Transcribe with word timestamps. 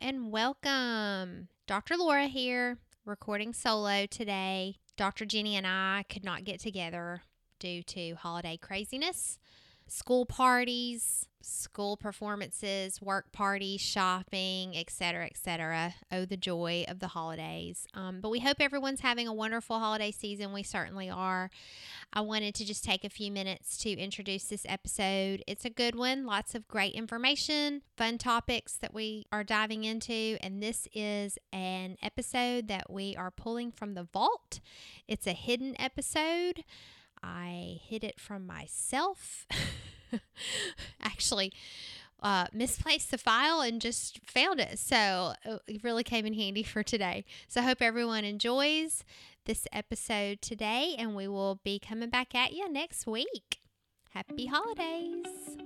and 0.00 0.30
welcome. 0.30 1.48
Dr. 1.66 1.96
Laura 1.96 2.26
here, 2.26 2.78
recording 3.04 3.52
solo 3.52 4.06
today. 4.06 4.76
Dr. 4.96 5.24
Jenny 5.24 5.56
and 5.56 5.66
I 5.66 6.04
could 6.08 6.24
not 6.24 6.44
get 6.44 6.60
together 6.60 7.22
due 7.58 7.82
to 7.84 8.14
holiday 8.14 8.56
craziness, 8.56 9.38
school 9.88 10.26
parties, 10.26 11.26
school 11.40 11.96
performances, 11.96 13.00
work 13.00 13.32
parties, 13.32 13.80
shopping, 13.80 14.76
etc., 14.76 15.26
etc. 15.26 15.94
Oh, 16.12 16.24
the 16.24 16.36
joy 16.36 16.84
of 16.88 17.00
the 17.00 17.08
holidays. 17.08 17.86
Um, 17.94 18.20
but 18.20 18.30
we 18.30 18.40
hope 18.40 18.58
everyone's 18.60 19.00
having 19.00 19.26
a 19.26 19.32
wonderful 19.32 19.78
holiday 19.78 20.10
season. 20.10 20.52
We 20.52 20.62
certainly 20.62 21.08
are. 21.08 21.50
I 22.12 22.20
wanted 22.20 22.54
to 22.56 22.66
just 22.66 22.84
take 22.84 23.04
a 23.04 23.10
few 23.10 23.30
minutes 23.30 23.78
to 23.78 23.90
introduce 23.90 24.44
this 24.44 24.66
episode. 24.68 25.42
It's 25.46 25.64
a 25.64 25.70
good 25.70 25.94
one, 25.94 26.26
lots 26.26 26.54
of 26.54 26.68
great 26.68 26.94
information, 26.94 27.82
fun 27.96 28.18
topics 28.18 28.76
that 28.76 28.94
we 28.94 29.26
are 29.32 29.44
diving 29.44 29.84
into, 29.84 30.36
and 30.40 30.62
this 30.62 30.86
is 30.94 31.38
an 31.52 31.96
episode 32.02 32.68
that 32.68 32.90
we 32.90 33.16
are 33.16 33.30
pulling 33.30 33.72
from 33.72 33.94
the 33.94 34.04
vault. 34.04 34.60
It's 35.06 35.26
a 35.26 35.32
hidden 35.32 35.74
episode. 35.80 36.64
I 37.22 37.80
hid 37.82 38.04
it 38.04 38.20
from 38.20 38.46
myself. 38.46 39.46
Actually, 41.02 41.52
uh, 42.22 42.46
misplaced 42.52 43.10
the 43.10 43.18
file 43.18 43.60
and 43.60 43.80
just 43.80 44.20
found 44.24 44.60
it. 44.60 44.78
So 44.78 45.34
uh, 45.44 45.58
it 45.66 45.82
really 45.84 46.04
came 46.04 46.26
in 46.26 46.34
handy 46.34 46.62
for 46.62 46.82
today. 46.82 47.24
So 47.48 47.60
I 47.60 47.64
hope 47.64 47.80
everyone 47.80 48.24
enjoys 48.24 49.04
this 49.44 49.66
episode 49.72 50.42
today, 50.42 50.94
and 50.98 51.16
we 51.16 51.26
will 51.26 51.60
be 51.64 51.78
coming 51.78 52.10
back 52.10 52.34
at 52.34 52.52
you 52.52 52.70
next 52.70 53.06
week. 53.06 53.60
Happy 54.10 54.46
holidays! 54.46 55.56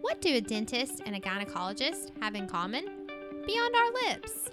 What 0.00 0.20
do 0.20 0.34
a 0.34 0.40
dentist 0.40 1.02
and 1.04 1.16
a 1.16 1.20
gynecologist 1.20 2.10
have 2.22 2.34
in 2.34 2.46
common? 2.46 2.84
Beyond 3.46 3.74
our 3.74 3.92
lips. 3.92 4.50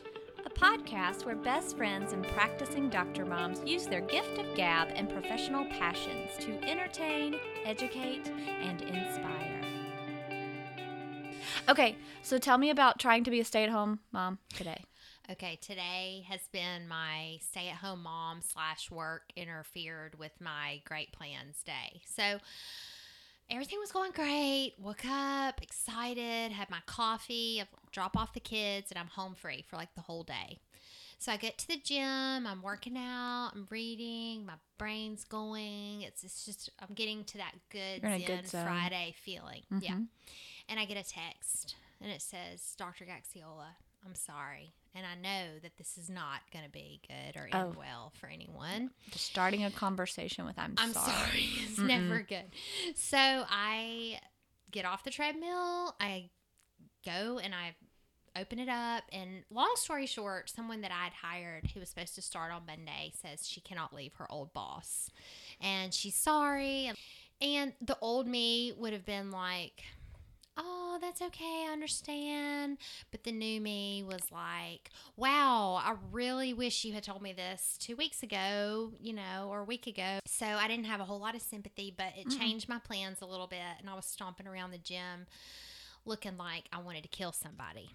Podcast 0.55 1.25
where 1.25 1.35
best 1.35 1.75
friends 1.75 2.13
and 2.13 2.25
practicing 2.29 2.89
doctor 2.89 3.25
moms 3.25 3.61
use 3.65 3.85
their 3.85 4.01
gift 4.01 4.37
of 4.37 4.55
gab 4.55 4.89
and 4.95 5.09
professional 5.09 5.65
passions 5.65 6.31
to 6.39 6.63
entertain, 6.63 7.39
educate, 7.65 8.27
and 8.29 8.81
inspire. 8.81 9.61
Okay, 11.69 11.95
so 12.21 12.37
tell 12.37 12.57
me 12.57 12.69
about 12.69 12.99
trying 12.99 13.23
to 13.23 13.31
be 13.31 13.39
a 13.39 13.45
stay 13.45 13.63
at 13.63 13.69
home 13.69 13.99
mom 14.11 14.39
today. 14.55 14.83
Okay, 15.31 15.57
today 15.61 16.25
has 16.27 16.41
been 16.51 16.87
my 16.87 17.37
stay 17.41 17.69
at 17.69 17.77
home 17.77 18.03
mom 18.03 18.41
slash 18.41 18.91
work 18.91 19.23
interfered 19.35 20.19
with 20.19 20.33
my 20.41 20.81
great 20.85 21.13
plans 21.13 21.63
day. 21.63 22.01
So 22.05 22.39
everything 23.49 23.79
was 23.79 23.91
going 23.91 24.11
great. 24.11 24.73
Woke 24.77 25.05
up 25.05 25.61
excited, 25.61 26.51
had 26.51 26.69
my 26.69 26.81
coffee, 26.85 27.63
drop 27.93 28.17
off 28.17 28.33
the 28.33 28.39
kids, 28.41 28.91
and 28.91 28.99
I'm 28.99 29.07
home 29.07 29.35
free 29.35 29.63
for 29.69 29.77
like 29.77 29.95
the 29.95 30.01
whole 30.01 30.23
day. 30.23 30.59
So 31.19 31.31
I 31.31 31.37
get 31.37 31.57
to 31.59 31.67
the 31.69 31.77
gym, 31.81 32.45
I'm 32.45 32.61
working 32.61 32.97
out, 32.97 33.51
I'm 33.55 33.65
reading, 33.69 34.45
my 34.45 34.55
brain's 34.77 35.23
going. 35.23 36.01
It's, 36.01 36.21
it's 36.25 36.43
just, 36.45 36.69
I'm 36.81 36.93
getting 36.93 37.23
to 37.25 37.37
that 37.37 37.53
good, 37.69 38.01
You're 38.01 38.11
in 38.11 38.21
a 38.21 38.25
Zen 38.27 38.41
good. 38.41 38.49
Friday 38.49 39.15
feeling. 39.23 39.61
Yeah. 39.79 39.93
Mhm. 39.93 40.07
And 40.67 40.79
I 40.81 40.85
get 40.85 40.97
a 40.97 41.03
text 41.09 41.75
and 42.01 42.11
it 42.11 42.21
says, 42.21 42.75
Dr. 42.77 43.05
Gaxiola, 43.05 43.67
I'm 44.05 44.15
sorry. 44.15 44.73
And 44.93 45.05
I 45.05 45.15
know 45.15 45.59
that 45.61 45.77
this 45.77 45.97
is 45.97 46.09
not 46.09 46.41
going 46.51 46.65
to 46.65 46.71
be 46.71 46.99
good 47.07 47.39
or 47.39 47.43
end 47.45 47.73
Oh. 47.73 47.79
well 47.79 48.11
for 48.19 48.27
anyone. 48.27 48.91
Just 49.11 49.25
starting 49.25 49.63
a 49.63 49.71
conversation 49.71 50.43
with 50.45 50.59
I'm, 50.59 50.73
I'm 50.77 50.91
sorry. 50.93 51.05
sorry. 51.13 51.45
It's 51.69 51.79
Mm-mm. 51.79 51.87
never 51.87 52.21
good. 52.21 52.51
So 52.95 53.17
I 53.17 54.19
get 54.71 54.83
off 54.83 55.05
the 55.05 55.09
treadmill. 55.11 55.95
I 56.01 56.29
go 57.05 57.39
and 57.39 57.55
I 57.55 57.75
open 58.35 58.59
it 58.59 58.69
up. 58.69 59.03
And 59.11 59.43
long 59.49 59.71
story 59.75 60.05
short, 60.05 60.49
someone 60.49 60.81
that 60.81 60.91
I'd 60.91 61.13
hired 61.13 61.67
who 61.73 61.79
was 61.79 61.89
supposed 61.89 62.15
to 62.15 62.21
start 62.21 62.51
on 62.51 62.65
Monday 62.65 63.11
says 63.21 63.47
she 63.47 63.61
cannot 63.61 63.93
leave 63.93 64.13
her 64.15 64.31
old 64.31 64.53
boss. 64.53 65.09
And 65.61 65.93
she's 65.93 66.15
sorry. 66.15 66.91
And 67.41 67.73
the 67.81 67.97
old 68.01 68.27
me 68.27 68.73
would 68.77 68.93
have 68.93 69.05
been 69.05 69.31
like, 69.31 69.83
Oh, 70.55 70.99
that's 71.01 71.19
okay. 71.19 71.65
I 71.67 71.71
understand. 71.73 72.77
But 73.09 73.23
the 73.23 73.31
new 73.31 73.59
me 73.59 74.03
was 74.03 74.21
like, 74.31 74.91
wow, 75.17 75.81
I 75.83 75.95
really 76.11 76.53
wish 76.53 76.85
you 76.85 76.93
had 76.93 77.01
told 77.01 77.23
me 77.23 77.33
this 77.33 77.75
two 77.79 77.95
weeks 77.95 78.21
ago, 78.21 78.91
you 79.01 79.13
know, 79.13 79.47
or 79.49 79.61
a 79.61 79.63
week 79.63 79.87
ago. 79.87 80.19
So 80.27 80.45
I 80.45 80.67
didn't 80.67 80.85
have 80.85 80.99
a 80.99 81.05
whole 81.05 81.17
lot 81.19 81.33
of 81.33 81.41
sympathy, 81.41 81.91
but 81.97 82.13
it 82.15 82.27
Mhm. 82.27 82.37
changed 82.37 82.69
my 82.69 82.77
plans 82.77 83.21
a 83.21 83.25
little 83.25 83.47
bit. 83.47 83.63
And 83.79 83.89
I 83.89 83.95
was 83.95 84.05
stomping 84.05 84.45
around 84.45 84.69
the 84.69 84.77
gym 84.77 85.25
looking 86.05 86.37
like 86.37 86.65
I 86.71 86.79
wanted 86.79 87.03
to 87.03 87.09
kill 87.09 87.31
somebody. 87.31 87.89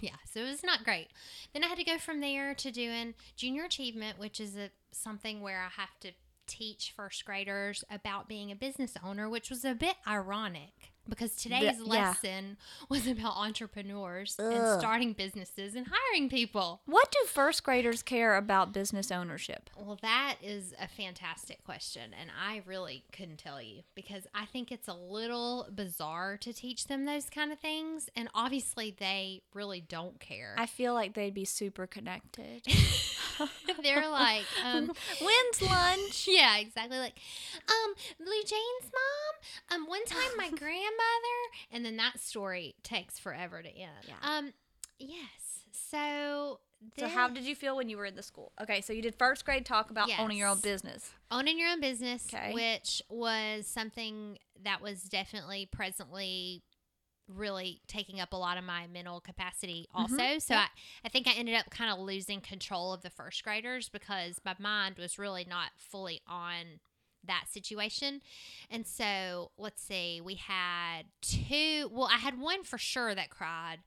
Yeah, 0.00 0.16
so 0.32 0.40
it 0.40 0.48
was 0.48 0.62
not 0.62 0.84
great. 0.84 1.08
Then 1.52 1.64
I 1.64 1.66
had 1.66 1.78
to 1.78 1.84
go 1.84 1.98
from 1.98 2.20
there 2.20 2.54
to 2.54 2.70
doing 2.70 3.14
junior 3.36 3.64
achievement, 3.64 4.18
which 4.18 4.40
is 4.40 4.56
a 4.56 4.70
something 4.92 5.40
where 5.40 5.60
I 5.60 5.80
have 5.80 5.98
to 6.00 6.12
teach 6.46 6.92
first 6.96 7.24
graders 7.24 7.84
about 7.90 8.28
being 8.28 8.50
a 8.50 8.56
business 8.56 8.94
owner, 9.04 9.28
which 9.28 9.50
was 9.50 9.64
a 9.64 9.74
bit 9.74 9.96
ironic 10.06 10.92
because 11.08 11.34
today's 11.34 11.78
The- 11.78 11.84
yeah. 11.84 12.08
lesson 12.08 12.56
was 12.88 13.06
about 13.06 13.36
entrepreneurs 13.36 14.36
and 14.38 14.78
starting 14.80 15.12
businesses 15.12 15.74
and 15.74 15.86
hiring 15.90 16.28
people. 16.28 16.80
What 16.86 17.10
do 17.10 17.18
first 17.26 17.62
graders 17.64 18.02
care 18.02 18.36
about 18.36 18.72
business 18.72 19.10
ownership? 19.10 19.70
Well, 19.76 19.98
that 20.02 20.36
is 20.42 20.74
a 20.80 20.88
fantastic 20.88 21.64
question, 21.64 22.14
and 22.18 22.30
I 22.38 22.62
really 22.66 23.04
couldn't 23.12 23.38
tell 23.38 23.60
you 23.62 23.82
because 23.94 24.26
I 24.34 24.44
think 24.46 24.70
it's 24.70 24.88
a 24.88 24.94
little 24.94 25.66
bizarre 25.74 26.36
to 26.38 26.52
teach 26.52 26.86
them 26.86 27.04
those 27.04 27.30
kind 27.30 27.52
of 27.52 27.58
things, 27.58 28.08
and 28.16 28.28
obviously 28.34 28.94
they 28.98 29.42
really 29.54 29.80
don't 29.80 30.20
care. 30.20 30.54
I 30.58 30.66
feel 30.66 30.94
like 30.94 31.14
they'd 31.14 31.34
be 31.34 31.44
super 31.44 31.86
connected. 31.86 32.62
They're 33.82 34.08
like, 34.10 34.44
um, 34.64 34.90
When's 35.22 35.62
lunch? 35.62 36.26
yeah, 36.30 36.58
exactly. 36.58 36.98
Like, 36.98 37.18
um, 37.68 37.94
Blue 38.18 38.42
Jane's 38.42 38.90
mom. 38.92 39.80
Um, 39.82 39.88
one 39.88 40.04
time 40.06 40.30
my 40.36 40.50
grandmother, 40.98 41.72
and 41.72 41.84
then 41.84 41.96
that 41.96 42.20
story 42.20 42.74
takes 42.82 43.18
forever 43.18 43.62
to 43.62 43.68
end. 43.68 44.06
Yeah. 44.06 44.14
Um, 44.22 44.52
yes. 44.98 45.64
So. 45.72 46.60
So 46.96 47.08
how 47.08 47.28
did 47.28 47.42
you 47.42 47.56
feel 47.56 47.76
when 47.76 47.88
you 47.88 47.96
were 47.96 48.04
in 48.04 48.14
the 48.14 48.22
school? 48.22 48.52
Okay, 48.62 48.80
so 48.82 48.92
you 48.92 49.02
did 49.02 49.16
first 49.16 49.44
grade 49.44 49.66
talk 49.66 49.90
about 49.90 50.08
owning 50.18 50.38
your 50.38 50.46
own 50.48 50.60
business. 50.60 51.10
owning 51.28 51.58
your 51.58 51.68
own 51.70 51.80
business, 51.80 52.24
Okay. 52.32 52.52
which 52.54 53.02
was 53.08 53.66
something 53.66 54.38
that 54.62 54.80
was 54.80 55.02
definitely 55.02 55.68
presently 55.72 56.62
really 57.26 57.80
taking 57.88 58.20
up 58.20 58.32
a 58.32 58.36
lot 58.36 58.56
of 58.58 58.64
my 58.64 58.86
mental 58.86 59.20
capacity 59.20 59.86
also 59.92 60.16
Mhm, 60.16 60.40
so 60.40 60.54
yep. 60.54 60.62
I, 60.64 60.68
I 61.04 61.08
think 61.10 61.28
i 61.28 61.32
ended 61.32 61.56
up 61.56 61.68
kind 61.68 61.92
of 61.92 61.98
losing 61.98 62.40
control 62.40 62.94
of 62.94 63.02
the 63.02 63.10
first 63.10 63.44
graders 63.44 63.90
because 63.90 64.40
my 64.46 64.54
mind 64.58 64.96
was 64.96 65.18
really 65.18 65.44
not 65.46 65.72
fully 65.76 66.22
on 66.26 66.80
that 67.28 67.44
situation 67.48 68.20
and 68.70 68.84
so 68.86 69.52
let's 69.56 69.80
see 69.82 70.20
we 70.20 70.34
had 70.34 71.02
two 71.22 71.88
well 71.92 72.08
i 72.12 72.16
had 72.18 72.40
one 72.40 72.64
for 72.64 72.76
sure 72.78 73.14
that 73.14 73.30
cried 73.30 73.78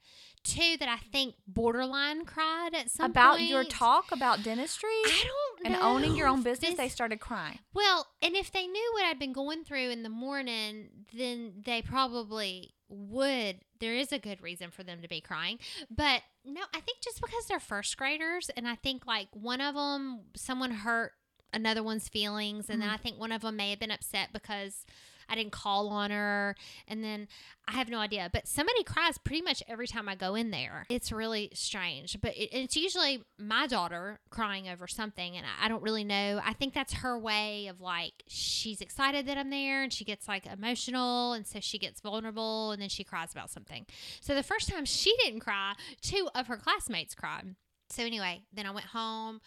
two 0.43 0.75
that 0.79 0.87
i 0.89 0.97
think 1.11 1.35
borderline 1.47 2.23
cried 2.25 2.73
at 2.73 2.89
some 2.89 3.11
about 3.11 3.41
your 3.41 3.63
talk 3.63 4.11
about 4.11 4.41
dentistry 4.41 4.89
i 5.05 5.23
don't 5.25 5.65
and 5.65 5.73
know 5.75 5.87
owning 5.87 6.15
your 6.15 6.27
own 6.27 6.41
business, 6.41 6.71
this- 6.71 6.77
they 6.77 6.89
started 6.89 7.19
crying. 7.19 7.59
well, 7.73 8.07
and 8.23 8.35
if 8.35 8.51
they 8.51 8.65
knew 8.65 8.91
what 8.93 9.05
I'd 9.05 9.19
been 9.19 9.33
going 9.33 9.63
through 9.63 9.89
in 9.91 10.01
the 10.01 10.09
morning, 10.09 10.89
then 11.13 11.61
they 11.63 11.83
probably 11.83 12.73
would. 12.89 13.57
There 13.79 13.93
is 13.93 14.11
a 14.11 14.17
good 14.17 14.41
reason 14.41 14.71
for 14.71 14.81
them 14.83 15.01
to 15.03 15.07
be 15.07 15.21
crying. 15.21 15.59
But 15.89 16.23
no, 16.43 16.61
I 16.73 16.79
think 16.79 17.01
just 17.03 17.21
because 17.21 17.45
they're 17.45 17.59
first 17.59 17.95
graders, 17.95 18.49
and 18.57 18.67
I 18.67 18.73
think 18.75 19.05
like 19.05 19.27
one 19.33 19.61
of 19.61 19.75
them, 19.75 20.21
someone 20.35 20.71
hurt 20.71 21.11
another 21.53 21.83
one's 21.83 22.07
feelings, 22.09 22.69
and 22.69 22.81
then 22.81 22.89
Mhm. 22.89 22.93
I 22.93 22.97
think 22.97 23.19
one 23.19 23.31
of 23.31 23.41
them 23.41 23.55
may 23.57 23.69
have 23.71 23.79
been 23.79 23.91
upset 23.91 24.31
because 24.33 24.85
I 25.29 25.35
didn't 25.35 25.53
call 25.53 25.87
on 25.89 26.11
her, 26.11 26.57
and 26.89 27.01
then 27.01 27.29
I 27.65 27.71
have 27.73 27.87
no 27.87 27.99
idea. 27.99 28.29
But 28.33 28.49
somebody 28.49 28.83
cries 28.83 29.17
pretty 29.17 29.41
much 29.41 29.63
every 29.65 29.87
time 29.87 30.09
I 30.09 30.15
go 30.15 30.35
in 30.35 30.51
there. 30.51 30.85
It's 30.89 31.09
really 31.09 31.51
strange, 31.53 32.19
but 32.19 32.35
it, 32.35 32.49
it's 32.51 32.75
usually 32.75 33.23
my 33.37 33.65
daughter 33.65 34.19
crying 34.29 34.67
over 34.67 34.87
something, 34.89 35.37
and 35.37 35.45
I, 35.45 35.65
I 35.65 35.67
don't 35.69 35.83
really 35.83 36.03
know. 36.03 36.41
I 36.43 36.51
think 36.51 36.73
that's 36.73 36.95
her 36.95 37.17
way 37.17 37.67
of 37.67 37.79
like 37.79 38.23
she's 38.27 38.81
excited 38.81 39.25
that 39.27 39.37
I'm 39.37 39.51
there, 39.51 39.83
and 39.83 39.93
she 39.93 40.03
gets 40.03 40.27
like 40.27 40.45
emotional, 40.45 41.31
and 41.31 41.47
so 41.47 41.61
she 41.61 41.77
gets 41.77 42.01
vulnerable, 42.01 42.71
and 42.71 42.81
then 42.81 42.89
she 42.89 43.05
cries 43.05 43.31
about 43.31 43.49
something. 43.49 43.85
So 44.19 44.35
the 44.35 44.43
first 44.43 44.67
time 44.67 44.83
she 44.83 45.15
didn't 45.23 45.39
cry, 45.41 45.75
two 46.01 46.29
of 46.35 46.47
her 46.47 46.57
classmates 46.57 47.15
cried. 47.15 47.55
So 47.89 48.03
anyway, 48.03 48.43
then 48.53 48.65
I 48.65 48.71
went 48.71 48.87
home, 48.87 49.39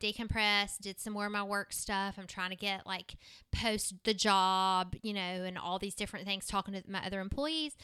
decompressed, 0.00 0.80
did 0.80 1.00
some 1.00 1.12
more 1.12 1.26
of 1.26 1.32
my 1.32 1.42
work 1.42 1.72
stuff. 1.72 2.16
I'm 2.18 2.26
trying 2.26 2.50
to 2.50 2.56
get 2.56 2.86
like 2.86 3.16
post 3.52 3.94
the 4.04 4.14
job, 4.14 4.94
you 5.02 5.12
know, 5.12 5.20
and 5.20 5.58
all 5.58 5.78
these 5.78 5.94
different 5.94 6.26
things, 6.26 6.46
talking 6.46 6.74
to 6.74 6.82
my 6.88 7.04
other 7.04 7.20
employees. 7.20 7.76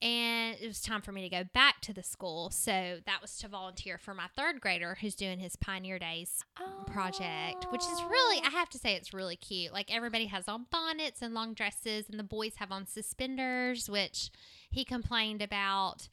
And 0.00 0.56
it 0.60 0.66
was 0.66 0.80
time 0.80 1.00
for 1.00 1.12
me 1.12 1.22
to 1.22 1.28
go 1.28 1.44
back 1.44 1.80
to 1.82 1.92
the 1.92 2.02
school. 2.02 2.50
So 2.50 2.98
that 3.06 3.22
was 3.22 3.36
to 3.38 3.46
volunteer 3.46 3.98
for 3.98 4.14
my 4.14 4.26
third 4.36 4.60
grader 4.60 4.98
who's 5.00 5.14
doing 5.14 5.38
his 5.38 5.54
Pioneer 5.54 6.00
Days 6.00 6.44
project, 6.88 7.66
which 7.70 7.82
is 7.82 8.02
really, 8.10 8.40
oh. 8.42 8.48
I 8.48 8.50
have 8.50 8.68
to 8.70 8.78
say, 8.78 8.94
it's 8.96 9.14
really 9.14 9.36
cute. 9.36 9.72
Like 9.72 9.94
everybody 9.94 10.26
has 10.26 10.48
on 10.48 10.66
bonnets 10.72 11.22
and 11.22 11.34
long 11.34 11.54
dresses, 11.54 12.08
and 12.10 12.18
the 12.18 12.24
boys 12.24 12.56
have 12.56 12.72
on 12.72 12.84
suspenders, 12.84 13.88
which 13.88 14.30
he 14.72 14.84
complained 14.84 15.40
about 15.40 16.08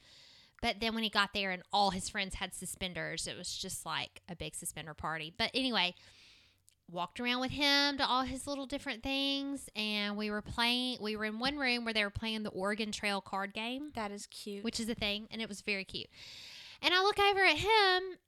But 0.62 0.76
then 0.80 0.94
when 0.94 1.02
he 1.02 1.10
got 1.10 1.30
there 1.32 1.50
and 1.50 1.62
all 1.72 1.90
his 1.90 2.08
friends 2.08 2.34
had 2.34 2.54
suspenders, 2.54 3.26
it 3.26 3.36
was 3.36 3.52
just 3.56 3.86
like 3.86 4.20
a 4.28 4.36
big 4.36 4.54
suspender 4.54 4.92
party. 4.94 5.32
But 5.36 5.50
anyway, 5.54 5.94
walked 6.90 7.20
around 7.20 7.40
with 7.40 7.52
him 7.52 7.96
to 7.98 8.04
all 8.06 8.22
his 8.24 8.46
little 8.46 8.66
different 8.66 9.02
things 9.02 9.68
and 9.76 10.16
we 10.16 10.28
were 10.28 10.42
playing 10.42 10.98
we 11.00 11.14
were 11.14 11.24
in 11.24 11.38
one 11.38 11.56
room 11.56 11.84
where 11.84 11.94
they 11.94 12.02
were 12.02 12.10
playing 12.10 12.42
the 12.42 12.50
Oregon 12.50 12.90
Trail 12.92 13.20
card 13.20 13.54
game, 13.54 13.90
That 13.94 14.10
is 14.10 14.26
cute. 14.26 14.64
which 14.64 14.80
is 14.80 14.88
a 14.88 14.94
thing, 14.94 15.28
and 15.30 15.40
it 15.40 15.48
was 15.48 15.60
very 15.60 15.84
cute. 15.84 16.08
And 16.82 16.92
I 16.92 17.00
look 17.02 17.18
over 17.18 17.44
at 17.44 17.56
him, 17.56 18.18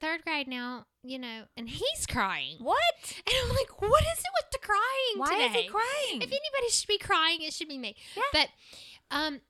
third 0.00 0.22
grade 0.24 0.46
now, 0.48 0.86
you 1.02 1.18
know, 1.18 1.42
and 1.56 1.68
he's 1.68 2.06
crying. 2.06 2.56
what? 2.60 2.78
And 3.26 3.34
I'm 3.44 3.48
like, 3.50 3.80
what 3.82 4.02
is 4.02 4.18
it 4.20 4.30
with 4.38 4.50
the 4.52 4.58
crying 4.58 5.16
Why 5.16 5.30
today? 5.30 5.58
is 5.58 5.64
he 5.64 5.68
crying? 5.68 6.22
If 6.22 6.28
anybody 6.28 6.70
should 6.70 6.88
be 6.88 6.98
crying, 6.98 7.42
it 7.42 7.52
should 7.52 7.68
be 7.68 7.78
me. 7.78 7.96
Yeah. 8.16 8.22
But 8.32 8.48
um, 9.10 9.40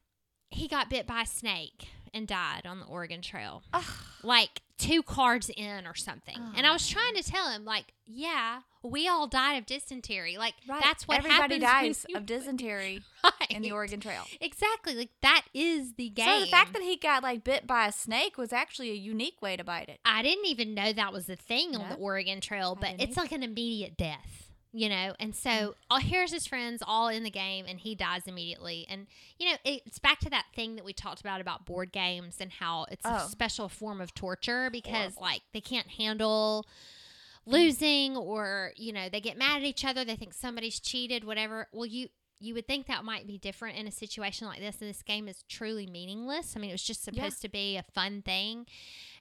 he 0.51 0.69
got 0.69 0.89
bit 0.91 1.07
by 1.07 1.23
a 1.23 1.27
snake 1.27 1.89
and 2.15 2.27
died 2.29 2.63
on 2.65 2.81
the 2.81 2.87
Oregon 2.87 3.21
Trail, 3.21 3.63
Ugh. 3.73 3.85
like 4.23 4.63
two 4.79 5.03
cards 5.03 5.51
in 5.57 5.87
or 5.87 5.95
something. 5.95 6.37
and 6.57 6.67
I 6.67 6.73
was 6.73 6.89
Oh. 6.91 6.95
trying 6.99 7.15
to 7.15 7.23
tell 7.23 7.49
him, 7.51 7.65
like, 7.65 7.93
yeah, 8.07 8.61
we 8.83 9.09
all 9.09 9.27
died 9.27 9.55
of 9.57 9.67
dysentery. 9.67 10.37
Like 10.37 10.55
Right. 10.69 10.83
that's 10.83 11.07
what 11.09 11.19
everybody 11.19 11.61
happens 11.61 12.03
dies 12.03 12.07
you- 12.09 12.17
of 12.17 12.27
dysentery 12.27 13.03
Right. 13.23 13.51
in 13.51 13.63
the 13.63 13.73
Oregon 13.73 14.01
Trail. 14.01 14.25
Exactly, 14.41 14.95
like 14.95 15.11
that 15.23 15.43
is 15.55 15.95
the 15.95 16.09
game. 16.11 16.27
So 16.27 16.41
the 16.41 16.51
fact 16.51 16.73
that 16.75 16.83
he 16.83 16.97
got 16.97 17.23
like 17.23 17.45
bit 17.45 17.67
by 17.67 17.87
a 17.87 17.93
snake 17.93 18.37
was 18.37 18.53
actually 18.53 18.91
a 18.91 18.95
unique 18.95 19.41
way 19.41 19.57
to 19.57 19.65
bite 19.65 19.89
it. 19.89 20.01
I 20.05 20.23
didn't 20.23 20.47
even 20.47 20.75
know 20.75 20.93
that 20.93 21.13
was 21.13 21.29
a 21.31 21.37
thing 21.37 21.77
on 21.77 21.89
the 21.89 21.95
Oregon 21.97 22.41
Trail, 22.41 22.75
but 22.79 22.97
it's 23.01 23.17
like 23.17 23.33
an 23.33 23.43
immediate 23.43 23.97
death, 23.97 24.44
you 24.77 24.89
know. 24.89 25.15
And 25.21 25.35
so, 25.35 25.77
oh, 25.91 25.99
here's 25.99 26.33
his 26.33 26.47
friends 26.49 26.83
all 26.85 27.09
in 27.09 27.23
the 27.23 27.31
game, 27.31 27.65
and 27.69 27.79
he 27.79 27.95
dies 27.95 28.23
immediately. 28.27 28.85
And 28.91 29.07
you 29.39 29.51
know, 29.51 29.57
it's 29.65 29.99
back 30.01 30.19
to 30.21 30.31
that 30.31 30.47
thing 30.55 30.75
that 30.77 30.85
we 30.85 30.93
talked 30.93 31.21
about 31.21 31.41
about 31.41 31.65
board 31.65 31.93
games 31.93 32.37
and 32.41 32.51
how 32.53 32.87
it's 32.91 33.05
a 33.07 33.23
Oh. 33.23 33.29
special 33.29 33.69
form 33.69 34.01
of 34.01 34.13
torture 34.15 34.69
because, 34.71 35.15
Horrible. 35.15 35.23
like, 35.23 35.43
they 35.53 35.61
can't 35.61 35.87
handle 35.89 36.67
mm. 37.47 37.53
losing, 37.53 38.17
or 38.17 38.73
you 38.77 38.93
know, 38.93 39.09
they 39.09 39.21
get 39.21 39.39
mad 39.39 39.59
at 39.59 39.63
each 39.63 39.85
other. 39.85 40.05
They 40.05 40.17
think 40.17 40.35
somebody's 40.35 40.81
cheated, 40.81 41.23
whatever. 41.25 41.69
Well, 41.73 41.87
you. 41.87 42.09
You 42.45 42.55
would 42.55 42.69
think 42.69 42.87
that 42.87 43.05
might 43.05 43.27
be 43.27 43.39
different 43.39 43.79
in 43.79 43.87
a 43.87 43.91
situation 43.91 44.47
like 44.47 44.61
this, 44.61 44.81
and 44.81 44.91
this 44.91 45.03
game 45.03 45.29
is 45.29 45.45
truly 45.49 45.87
meaningless. 45.87 46.55
I 46.55 46.61
mean, 46.61 46.71
it 46.71 46.75
was 46.75 46.83
just 46.83 47.03
supposed 47.03 47.41
to 47.41 47.49
be 47.49 47.77
a 47.77 47.85
fun 47.95 48.21
thing, 48.21 48.67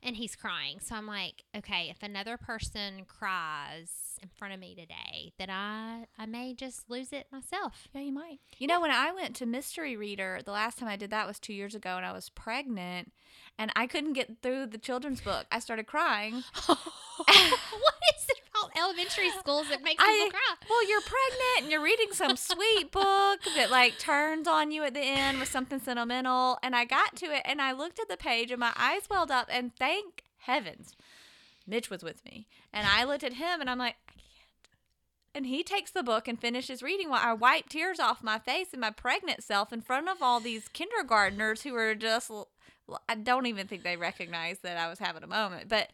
and 0.02 0.18
he's 0.18 0.36
crying. 0.36 0.80
So 0.82 0.96
I'm 0.96 1.08
like, 1.08 1.46
okay, 1.56 1.88
if 1.90 2.04
another 2.04 2.36
person 2.36 3.06
cries 3.08 4.20
in 4.22 4.30
front 4.30 4.54
of 4.54 4.60
me 4.60 4.76
today, 4.76 5.32
then 5.38 5.50
I 5.50 6.06
I 6.18 6.26
may 6.26 6.54
just 6.54 6.90
lose 6.90 7.14
it 7.14 7.28
myself. 7.32 7.88
Yeah, 7.94 8.02
you 8.02 8.12
might. 8.12 8.40
You 8.58 8.68
know, 8.68 8.82
when 8.82 8.92
I 8.92 9.14
went 9.14 9.36
to 9.38 9.46
Mystery 9.46 9.96
Reader, 9.96 10.42
the 10.44 10.52
last 10.52 10.78
time 10.78 10.90
I 10.90 10.98
did 10.98 11.10
that 11.12 11.26
was 11.26 11.40
two 11.40 11.54
years 11.54 11.76
ago, 11.76 11.96
and 11.96 12.06
I 12.06 12.12
was 12.12 12.30
pregnant, 12.30 13.14
and 13.58 13.72
I 13.76 13.88
couldn't 13.88 14.14
get 14.14 14.42
through 14.42 14.68
the 14.68 14.78
children's 14.78 15.22
book. 15.22 15.46
I 15.50 15.60
started 15.60 15.88
crying. 15.88 16.44
what 16.66 16.78
is 16.78 18.26
it 18.30 18.43
elementary 18.78 19.30
schools 19.32 19.70
that 19.70 19.84
makes 19.84 20.04
I- 20.04 20.30
cry? 20.30 20.56
Well, 20.70 20.88
you're 20.90 21.02
pregnant 21.02 21.62
and 21.64 21.72
you're 21.72 21.84
reading 21.84 22.12
some 22.12 22.36
sweet 22.38 22.92
book 22.92 23.40
that 23.56 23.70
like 23.70 24.00
turns 24.00 24.48
on 24.48 24.72
you 24.72 24.84
at 24.84 24.94
the 24.94 25.02
end 25.02 25.40
with 25.40 25.50
something 25.50 25.80
sentimental. 25.80 26.58
And 26.64 26.76
I 26.76 26.86
got 26.86 27.16
to 27.18 27.26
it 27.26 27.42
and 27.46 27.62
I 27.62 27.72
looked 27.72 28.00
at 28.00 28.10
the 28.10 28.18
page 28.18 28.52
and 28.52 28.60
my 28.60 28.74
eyes 28.76 29.04
welled 29.10 29.32
up. 29.32 29.48
And 29.52 29.76
thank 29.76 30.24
heavens, 30.40 30.96
Mitch 31.68 31.90
was 31.90 32.04
with 32.04 32.24
me. 32.26 32.48
And 32.72 32.88
I 32.88 33.04
looked 33.04 33.24
at 33.24 33.34
him 33.34 33.62
and 33.62 33.70
I'm 33.70 33.78
like, 33.80 33.96
I 34.10 34.14
can't. 34.14 34.24
And 35.36 35.46
he 35.48 35.64
takes 35.64 35.92
the 35.92 36.04
book 36.04 36.28
and 36.28 36.40
finishes 36.40 36.84
reading 36.84 37.10
while 37.10 37.22
I 37.24 37.34
wipe 37.34 37.70
tears 37.70 38.00
off 38.00 38.24
my 38.24 38.40
face 38.40 38.68
and 38.72 38.82
my 38.82 38.92
pregnant 38.92 39.44
self 39.44 39.74
in 39.74 39.82
front 39.82 40.08
of 40.10 40.22
all 40.22 40.40
these 40.40 40.68
kindergartners 40.68 41.64
who 41.64 41.76
are 41.76 41.96
just, 41.96 42.30
Well, 42.30 42.50
I 43.10 43.16
don't 43.16 43.48
even 43.48 43.68
think 43.68 43.84
they 43.84 43.98
recognize 43.98 44.60
that 44.60 44.78
I 44.78 44.90
was 44.90 45.00
having 45.00 45.24
a 45.24 45.28
moment, 45.28 45.70
but 45.70 45.90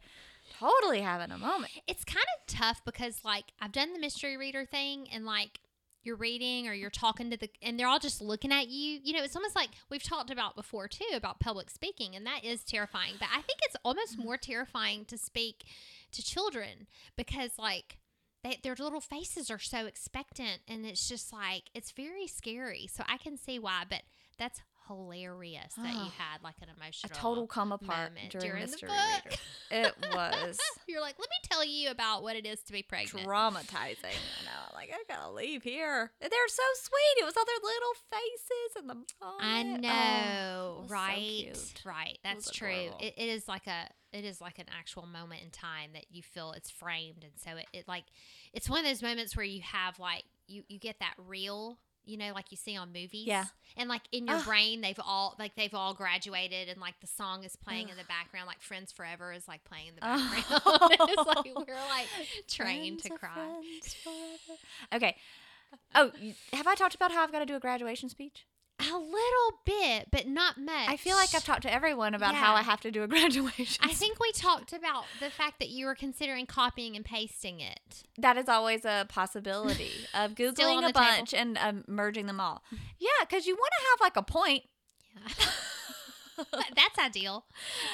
totally 0.60 1.02
having 1.02 1.32
a 1.32 1.38
moment. 1.38 1.72
It's 1.88 2.04
kind 2.04 2.26
of 2.38 2.54
tough 2.54 2.82
because 2.86 3.20
like 3.24 3.46
I've 3.60 3.72
done 3.72 3.94
the 3.94 4.00
mystery 4.00 4.38
reader 4.38 4.66
thing 4.66 5.08
and 5.12 5.26
like 5.26 5.60
you're 6.04 6.16
reading 6.16 6.68
or 6.68 6.74
you're 6.74 6.90
talking 6.90 7.30
to 7.30 7.38
the 7.38 7.50
and 7.62 7.78
they're 7.80 7.88
all 7.88 8.00
just 8.00 8.22
looking 8.22 8.52
at 8.52 8.70
you. 8.70 9.00
You 9.04 9.14
know, 9.14 9.24
it's 9.24 9.36
almost 9.36 9.56
like 9.56 9.70
we've 9.90 10.04
talked 10.04 10.32
about 10.32 10.56
before 10.56 10.88
too 10.88 11.10
about 11.14 11.40
public 11.40 11.70
speaking 11.70 12.16
and 12.16 12.26
that 12.26 12.44
is 12.44 12.64
terrifying. 12.64 13.14
But 13.20 13.30
I 13.32 13.42
think 13.42 13.60
it's 13.64 13.76
almost 13.84 14.14
mm-hmm. 14.14 14.26
more 14.26 14.38
terrifying 14.38 15.06
to 15.06 15.18
speak 15.18 15.66
to 16.12 16.24
children 16.24 16.88
because 17.16 17.52
like 17.58 17.98
they, 18.44 18.60
their 18.64 18.76
little 18.80 19.02
faces 19.02 19.52
are 19.52 19.60
so 19.60 19.86
expectant 19.86 20.62
and 20.68 20.86
it's 20.86 21.08
just 21.08 21.34
like 21.34 21.64
it's 21.74 21.92
very 21.92 22.28
scary. 22.28 22.88
So 22.92 23.04
I 23.08 23.18
can 23.18 23.38
see 23.38 23.60
why, 23.60 23.84
but 23.90 24.04
that's 24.38 24.62
hilarious 24.90 25.74
that 25.76 25.94
you 25.94 26.00
Oh. 26.02 26.12
had 26.18 26.44
like 26.44 26.56
an 26.62 26.68
emotional 26.76 27.12
A 27.12 27.16
total 27.16 27.48
come 27.48 27.72
apart 27.72 28.12
moment 28.14 28.32
during, 28.32 28.48
during 28.52 28.66
the 28.72 28.78
book. 28.78 29.26
Reader. 29.26 29.38
It 29.72 29.96
was 30.14 30.60
You're 30.88 31.00
like, 31.02 31.16
let 31.20 31.30
me 31.30 31.36
tell 31.50 31.64
you 31.64 31.92
about 31.92 32.24
what 32.24 32.36
it 32.36 32.46
is 32.46 32.62
to 32.64 32.74
be 32.74 32.82
pregnant. 32.84 33.26
traumatizing. 33.28 34.04
You 34.04 34.46
know, 34.46 34.74
like 34.74 34.92
I 34.94 35.02
gotta 35.08 35.32
leave 35.32 35.64
here. 35.64 36.12
They're 36.20 36.30
so 36.48 36.64
sweet. 36.82 37.22
It 37.22 37.26
was 37.26 37.38
all 37.38 37.46
their 37.46 37.56
little 37.64 37.96
faces 38.10 38.76
and 38.78 38.90
the. 38.90 39.14
I 39.42 39.62
oh, 39.62 39.78
know, 39.78 39.90
Oh, 39.90 40.78
it 40.78 40.82
was 40.82 40.90
so 40.90 40.94
right? 40.94 41.82
right. 41.86 42.20
That's 42.24 42.52
true. 42.52 42.90
It, 43.00 43.14
it 43.18 43.30
is 43.30 43.48
like 43.48 43.68
a 43.68 43.90
it 44.12 44.26
is 44.26 44.42
like 44.42 44.58
an 44.58 44.66
actual 44.76 45.06
moment 45.06 45.44
in 45.44 45.52
time 45.52 45.92
that 45.94 46.06
you 46.10 46.24
feel 46.24 46.52
it's 46.54 46.72
framed 46.72 47.24
and 47.24 47.34
so 47.36 47.52
it, 47.58 47.68
it 47.74 47.88
like 47.88 48.06
it's 48.54 48.68
one 48.68 48.80
of 48.80 48.86
those 48.86 49.04
moments 49.04 49.38
where 49.38 49.46
you 49.46 49.62
have 49.62 50.00
like 50.00 50.24
you 50.48 50.64
you 50.68 50.80
get 50.80 50.98
that 51.00 51.14
real 51.28 51.78
you 52.10 52.18
know 52.18 52.32
like 52.34 52.52
you 52.52 52.58
see 52.58 52.76
on 52.76 52.88
movies 52.92 53.26
Yeah. 53.28 53.46
and 53.78 53.88
like 53.88 54.02
in 54.12 54.28
your 54.28 54.38
Ugh. 54.38 54.46
brain 54.46 54.82
they've 54.82 55.00
all 55.06 55.36
like 55.40 55.56
they've 55.56 55.74
all 55.74 55.94
graduated 55.94 56.68
and 56.68 56.82
like 56.82 56.96
the 57.02 57.08
song 57.08 57.44
is 57.44 57.56
playing 57.56 57.90
in 57.90 57.98
the 57.98 58.04
background 58.06 58.48
like 58.48 58.62
friends 58.62 58.92
forever 58.92 59.32
is 59.32 59.48
like 59.48 59.64
playing 59.64 59.88
in 59.90 59.96
the 59.96 60.02
Oh. 60.04 60.32
background 60.34 60.92
it's 61.10 61.28
like 61.28 61.46
we're 61.46 61.76
like 61.76 62.08
trained 62.48 63.00
to 63.04 63.10
Friends 63.18 63.24
are 64.06 64.10
cry. 64.12 64.98
Okay. 64.98 65.16
Oh, 65.94 66.12
have 66.54 66.66
I 66.66 66.74
talked 66.76 66.96
about 66.96 67.12
how 67.12 67.24
I've 67.24 67.32
got 67.32 67.40
to 67.40 67.46
do 67.46 67.56
a 67.56 67.60
graduation 67.60 68.10
speech? 68.10 68.46
A 68.80 68.98
little 68.98 69.60
bit 69.66 70.08
but 70.12 70.28
not 70.28 70.58
much 70.58 70.88
I 70.88 70.96
feel 70.98 71.16
like 71.16 71.34
I've 71.36 71.44
talked 71.44 71.64
to 71.64 71.74
everyone 71.74 72.14
about 72.14 72.34
how 72.36 72.56
I 72.56 72.62
have 72.62 72.80
to 72.82 72.92
do 72.92 73.04
a 73.04 73.08
graduation. 73.16 73.84
I 73.84 73.94
think 73.94 74.20
we 74.20 74.32
talked 74.32 74.74
about 74.74 75.04
the 75.20 75.30
fact 75.30 75.60
that 75.60 75.70
you 75.70 75.86
were 75.86 75.96
considering 75.96 76.46
copying 76.46 76.96
and 76.96 77.04
pasting 77.04 77.60
it. 77.60 78.04
that 78.18 78.38
is 78.38 78.48
always 78.50 78.86
a 78.86 79.06
possibility 79.10 79.92
of 80.14 80.32
googling 80.36 80.80
a 80.80 80.82
table. 80.88 80.92
bunch 80.94 81.34
and 81.34 81.58
um, 81.58 81.84
merging 81.88 82.26
them 82.26 82.40
all. 82.40 82.64
Yeah, 83.00 83.10
because 83.22 83.46
you 83.46 83.56
want 83.56 83.72
to 83.80 83.86
have 83.92 84.00
like 84.02 84.18
a 84.18 84.24
point. 84.24 84.64
Yeah. 85.16 86.46
That's 86.76 86.98
ideal. 86.98 87.44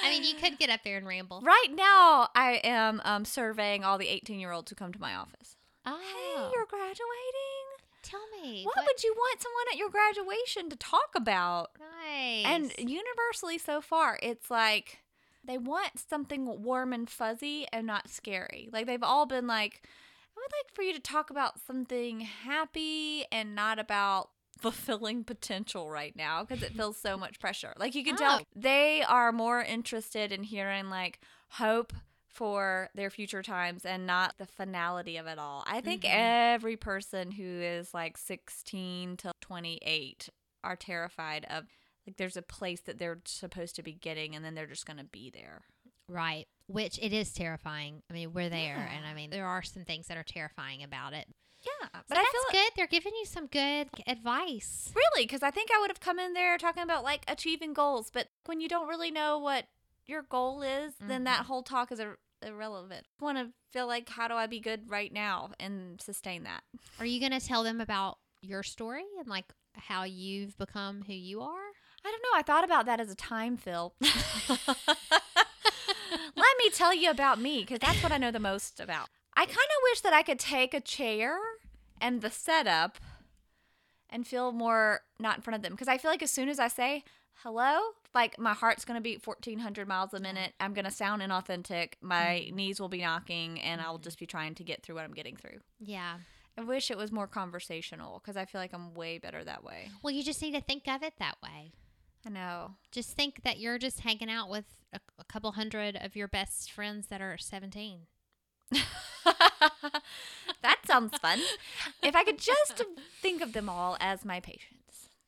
I 0.03 0.11
mean, 0.11 0.23
you 0.23 0.35
could 0.35 0.59
get 0.59 0.69
up 0.69 0.81
there 0.83 0.97
and 0.97 1.07
ramble. 1.07 1.41
Right 1.41 1.69
now, 1.73 2.29
I 2.35 2.61
am 2.63 3.01
um, 3.03 3.25
surveying 3.25 3.83
all 3.83 3.97
the 3.97 4.07
18 4.07 4.39
year 4.39 4.51
olds 4.51 4.69
who 4.69 4.75
come 4.75 4.93
to 4.93 4.99
my 5.01 5.15
office. 5.15 5.55
Oh, 5.85 5.97
Hey, 5.99 6.41
you're 6.53 6.65
graduating? 6.67 7.64
Tell 8.05 8.25
me. 8.41 8.63
What, 8.63 8.75
would 8.77 9.03
you 9.03 9.13
want 9.17 9.41
someone 9.41 9.65
at 9.71 9.77
your 9.77 9.89
graduation 9.89 10.69
to 10.69 10.75
talk 10.75 11.09
about? 11.15 11.71
Nice. 11.79 12.45
And 12.45 12.89
universally, 12.89 13.57
so 13.57 13.81
far, 13.81 14.19
it's 14.21 14.49
like 14.49 14.99
they 15.43 15.57
want 15.57 15.99
something 16.09 16.63
warm 16.63 16.93
and 16.93 17.09
fuzzy 17.09 17.67
and 17.71 17.85
not 17.85 18.09
scary. 18.09 18.69
Like 18.71 18.85
they've 18.85 19.03
all 19.03 19.25
been 19.25 19.47
like, 19.47 19.81
I 19.85 20.39
would 20.39 20.51
like 20.51 20.73
for 20.73 20.81
you 20.81 20.93
to 20.93 20.99
talk 20.99 21.29
about 21.29 21.59
something 21.65 22.21
happy 22.21 23.25
and 23.31 23.55
not 23.55 23.79
about 23.79 24.29
fulfilling 24.59 25.23
potential 25.23 25.89
right 25.89 26.15
now 26.15 26.43
because 26.43 26.63
it 26.63 26.73
feels 26.73 26.97
so 26.97 27.17
much 27.17 27.39
pressure. 27.39 27.73
Like 27.77 27.95
you 27.95 28.03
can 28.03 28.15
tell 28.15 28.39
Oh. 28.41 28.45
they 28.55 29.03
are 29.03 29.31
more 29.31 29.61
interested 29.61 30.31
in 30.31 30.43
hearing 30.43 30.89
like 30.89 31.19
hope 31.49 31.93
for 32.35 32.89
their 32.93 33.09
future 33.09 33.41
times 33.41 33.85
and 33.85 34.05
not 34.05 34.37
the 34.37 34.45
finality 34.45 35.15
of 35.17 35.25
it 35.25 35.39
all. 35.39 35.63
I 35.65 35.79
think 35.81 36.03
Mhm. 36.03 36.09
every 36.11 36.75
person 36.77 37.31
who 37.31 37.43
is 37.43 37.93
like 37.93 38.17
16 38.17 39.17
to 39.17 39.31
28 39.41 40.29
are 40.63 40.75
terrified 40.75 41.45
of 41.45 41.65
like 42.05 42.17
there's 42.17 42.37
a 42.37 42.41
place 42.41 42.81
that 42.81 42.97
they're 42.99 43.21
supposed 43.25 43.75
to 43.77 43.83
be 43.83 43.93
getting 43.93 44.35
and 44.35 44.43
then 44.43 44.53
they're 44.53 44.67
just 44.67 44.85
going 44.85 44.97
to 44.97 45.03
be 45.05 45.29
there. 45.29 45.63
right. 46.07 46.45
Which 46.67 46.99
it 46.99 47.13
is 47.13 47.31
terrifying. 47.33 48.03
I 48.09 48.13
mean, 48.13 48.31
we're 48.33 48.49
there, 48.49 48.75
Yeah. 48.77 48.91
and 48.95 49.05
I 49.07 49.13
mean, 49.15 49.29
there 49.31 49.45
are 49.47 49.63
some 49.63 49.85
things 49.85 50.05
that 50.07 50.17
are 50.17 50.23
terrifying 50.23 50.83
about 50.83 51.13
it. 51.13 51.27
Yeah, 51.61 51.89
But 51.93 52.05
but 52.09 52.17
I 52.19 52.21
that's 52.21 52.31
feel 52.31 52.61
good. 52.63 52.71
They're 52.75 52.85
giving 52.87 53.13
you 53.15 53.25
some 53.25 53.47
good 53.47 53.89
advice. 54.05 54.91
really 54.95 55.23
because 55.25 55.41
I 55.41 55.49
think 55.51 55.71
I 55.71 55.79
would 55.79 55.89
have 55.89 55.99
come 55.99 56.19
in 56.19 56.33
there 56.33 56.57
talking 56.59 56.83
about 56.83 57.03
like 57.03 57.23
achieving 57.27 57.73
goals, 57.73 58.11
but 58.11 58.29
when 58.45 58.59
you 58.61 58.67
don't 58.67 58.87
really 58.87 59.09
know 59.11 59.37
what 59.39 59.67
your 60.05 60.21
goal 60.21 60.61
is, 60.61 60.93
then 60.99 61.23
that 61.23 61.41
Mhm. 61.43 61.45
whole 61.45 61.63
talk 61.63 61.91
is 61.91 61.99
ir- 61.99 62.19
irrelevant. 62.45 63.05
I 63.19 63.23
want 63.23 63.37
to 63.37 63.49
feel 63.71 63.87
like 63.87 64.09
how 64.09 64.27
do 64.27 64.35
I 64.35 64.47
be 64.47 64.59
good 64.59 64.89
right 64.89 65.11
now 65.11 65.51
and 65.59 65.99
sustain 66.01 66.43
that. 66.43 66.61
Are 66.99 67.05
you 67.05 67.19
going 67.19 67.37
to 67.37 67.45
tell 67.45 67.63
them 67.63 67.81
about 67.81 68.17
your 68.41 68.63
story 68.63 69.03
and 69.19 69.27
like 69.27 69.45
how 69.73 70.03
you've 70.03 70.57
become 70.57 71.03
who 71.05 71.13
you 71.13 71.41
are? 71.41 71.71
I 72.05 72.11
don't 72.11 72.21
know. 72.21 72.37
I 72.39 72.43
thought 72.43 72.63
about 72.63 72.85
that 72.85 72.99
as 72.99 73.11
a 73.11 73.15
time 73.15 73.57
fill. 73.57 73.95
Let 76.35 76.57
me 76.59 76.69
tell 76.71 76.93
you 76.93 77.09
about 77.09 77.41
me 77.41 77.61
because 77.61 77.79
that's 77.79 78.01
what 78.03 78.11
I 78.11 78.17
know 78.17 78.31
the 78.31 78.39
most 78.39 78.79
about. 78.79 79.09
I 79.35 79.45
kind 79.45 79.57
of 79.57 79.83
wish 79.91 80.01
that 80.01 80.13
I 80.13 80.21
could 80.21 80.39
take 80.39 80.73
a 80.73 80.79
chair 80.79 81.37
and 81.99 82.21
the 82.21 82.29
setup 82.29 82.99
and 84.09 84.25
feel 84.25 84.51
more 84.51 85.01
not 85.19 85.37
in 85.37 85.41
front 85.41 85.55
of 85.55 85.61
them 85.61 85.73
because 85.73 85.87
I 85.87 85.97
feel 85.97 86.11
like 86.11 86.23
as 86.23 86.31
soon 86.31 86.47
as 86.47 86.59
I 86.59 86.67
say, 86.67 87.03
hello? 87.43 87.79
Like 88.13 88.39
my 88.39 88.53
heart's 88.53 88.85
going 88.85 88.97
to 88.97 89.01
beat 89.01 89.25
1400 89.25 89.87
miles 89.87 90.13
a 90.13 90.19
minute. 90.19 90.53
I'm 90.59 90.73
going 90.73 90.85
to 90.85 90.91
sound 90.91 91.21
inauthentic. 91.21 91.93
My 92.01 92.43
mm-hmm. 92.45 92.55
knees 92.55 92.79
will 92.79 92.89
be 92.89 93.01
knocking 93.01 93.59
and 93.61 93.81
I'll 93.81 93.95
mm-hmm. 93.95 94.03
just 94.03 94.19
be 94.19 94.25
trying 94.25 94.55
to 94.55 94.63
get 94.63 94.83
through 94.83 94.95
what 94.95 95.03
I'm 95.03 95.13
getting 95.13 95.35
through. 95.35 95.59
Yeah. 95.79 96.17
I 96.57 96.61
wish 96.61 96.89
it 96.89 96.97
was 96.97 97.11
more 97.11 97.27
conversational 97.27 98.19
because 98.19 98.37
I 98.37 98.45
feel 98.45 98.61
like 98.61 98.73
I'm 98.73 98.93
way 98.93 99.17
better 99.17 99.43
that 99.43 99.63
way. 99.63 99.89
Well, 100.01 100.13
you 100.13 100.23
just 100.23 100.41
need 100.41 100.53
to 100.53 100.61
think 100.61 100.87
of 100.87 101.03
it 101.03 101.13
that 101.19 101.35
way. 101.43 101.73
I 102.25 102.29
know. 102.29 102.71
Just 102.91 103.11
think 103.11 103.43
that 103.43 103.59
you're 103.59 103.77
just 103.77 103.99
hanging 103.99 104.31
out 104.31 104.49
with 104.49 104.65
a, 104.93 104.99
a 105.19 105.23
couple 105.25 105.51
hundred 105.51 105.97
of 105.97 106.15
your 106.15 106.27
best 106.27 106.71
friends 106.71 107.07
that 107.07 107.21
are 107.21 107.37
17. 107.37 107.99
that 108.71 108.81
sounds 110.87 111.17
fun. 111.19 111.39
If 112.01 112.15
I 112.15 112.23
could 112.23 112.39
just 112.39 112.83
think 113.21 113.41
of 113.41 113.53
them 113.53 113.69
all 113.69 113.97
as 113.99 114.25
my 114.25 114.39
patients. 114.39 114.74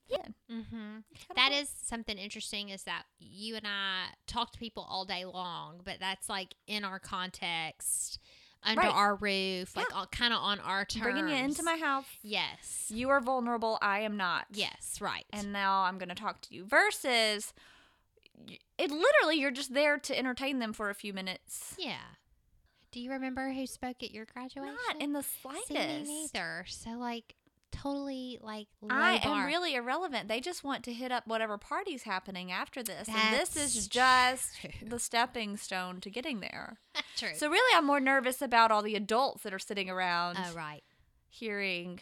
Yeah. 0.10 0.26
Mm-hmm. 0.52 0.98
That 1.36 1.52
is 1.52 1.70
something 1.84 2.18
interesting 2.18 2.70
is 2.70 2.84
that 2.84 3.04
you 3.20 3.56
and 3.56 3.66
I 3.68 4.06
talk 4.28 4.52
to 4.54 4.60
people 4.60 4.88
all 4.90 5.04
day 5.06 5.26
long, 5.26 5.82
but 5.84 6.00
that's 6.00 6.30
like 6.30 6.56
in 6.68 6.84
our 6.86 7.00
context, 7.00 8.20
under 8.64 8.82
Right. 8.82 8.92
our 8.94 9.16
roof, 9.16 9.76
like 9.76 9.94
all, 9.96 10.06
kind 10.08 10.34
of 10.34 10.40
on 10.42 10.60
our 10.62 10.86
terms. 10.86 11.04
Bringing 11.04 11.28
you 11.30 11.36
into 11.36 11.62
my 11.64 11.78
house. 11.78 12.06
Yes. 12.24 12.86
You 12.90 13.10
are 13.10 13.20
vulnerable. 13.22 13.78
I 13.82 14.00
am 14.00 14.18
not. 14.18 14.46
Yes, 14.52 14.98
right. 15.02 15.26
And 15.32 15.52
now 15.54 15.84
I'm 15.84 15.98
going 15.98 16.10
to 16.10 16.16
talk 16.16 16.42
to 16.42 16.56
you. 16.56 16.66
Versus, 16.66 17.54
it 18.78 18.92
literally, 18.92 19.40
you're 19.40 19.52
just 19.52 19.74
there 19.74 19.98
to 19.98 20.18
entertain 20.18 20.60
them 20.60 20.74
for 20.74 20.90
a 20.90 20.96
few 20.96 21.14
minutes. 21.14 21.76
yeah. 21.78 21.98
Do 22.92 23.02
you 23.02 23.12
remember 23.12 23.52
who 23.52 23.68
spoke 23.68 24.02
at 24.02 24.12
your 24.12 24.26
graduation? 24.26 24.76
Not 24.88 25.02
in 25.02 25.12
the 25.12 25.22
See, 25.22 25.40
slightest. 25.42 25.70
me 26.10 26.28
neither. 26.34 26.66
So, 26.68 26.92
like, 26.92 27.36
totally, 27.81 28.39
like, 28.41 28.67
I 28.89 29.19
bar. 29.24 29.41
am 29.41 29.46
really 29.46 29.75
irrelevant. 29.75 30.27
They 30.27 30.39
just 30.39 30.63
want 30.63 30.84
to 30.86 30.93
hit 30.93 31.12
up 31.12 31.27
whatever 31.27 31.57
party's 31.57 32.03
happening 32.03 32.51
after 32.51 32.84
this. 32.84 33.07
and 33.07 33.34
this 33.34 33.55
is 33.55 33.88
just 33.89 34.60
true. 34.60 34.69
the 34.81 35.00
stepping 35.00 35.57
stone 35.57 36.01
to 36.01 36.10
getting 36.10 36.39
there. 36.39 36.77
True. 37.17 37.29
So 37.36 37.50
really 37.50 37.77
I'm 37.77 37.86
more 37.86 38.00
nervous 38.00 38.41
about 38.41 38.72
all 38.72 38.84
the 38.84 38.96
adults 38.96 39.43
that 39.43 39.53
are 39.53 39.60
sitting 39.60 39.89
around 39.89 40.38
oh, 40.39 40.53
right. 40.53 40.84
hearing 41.29 42.00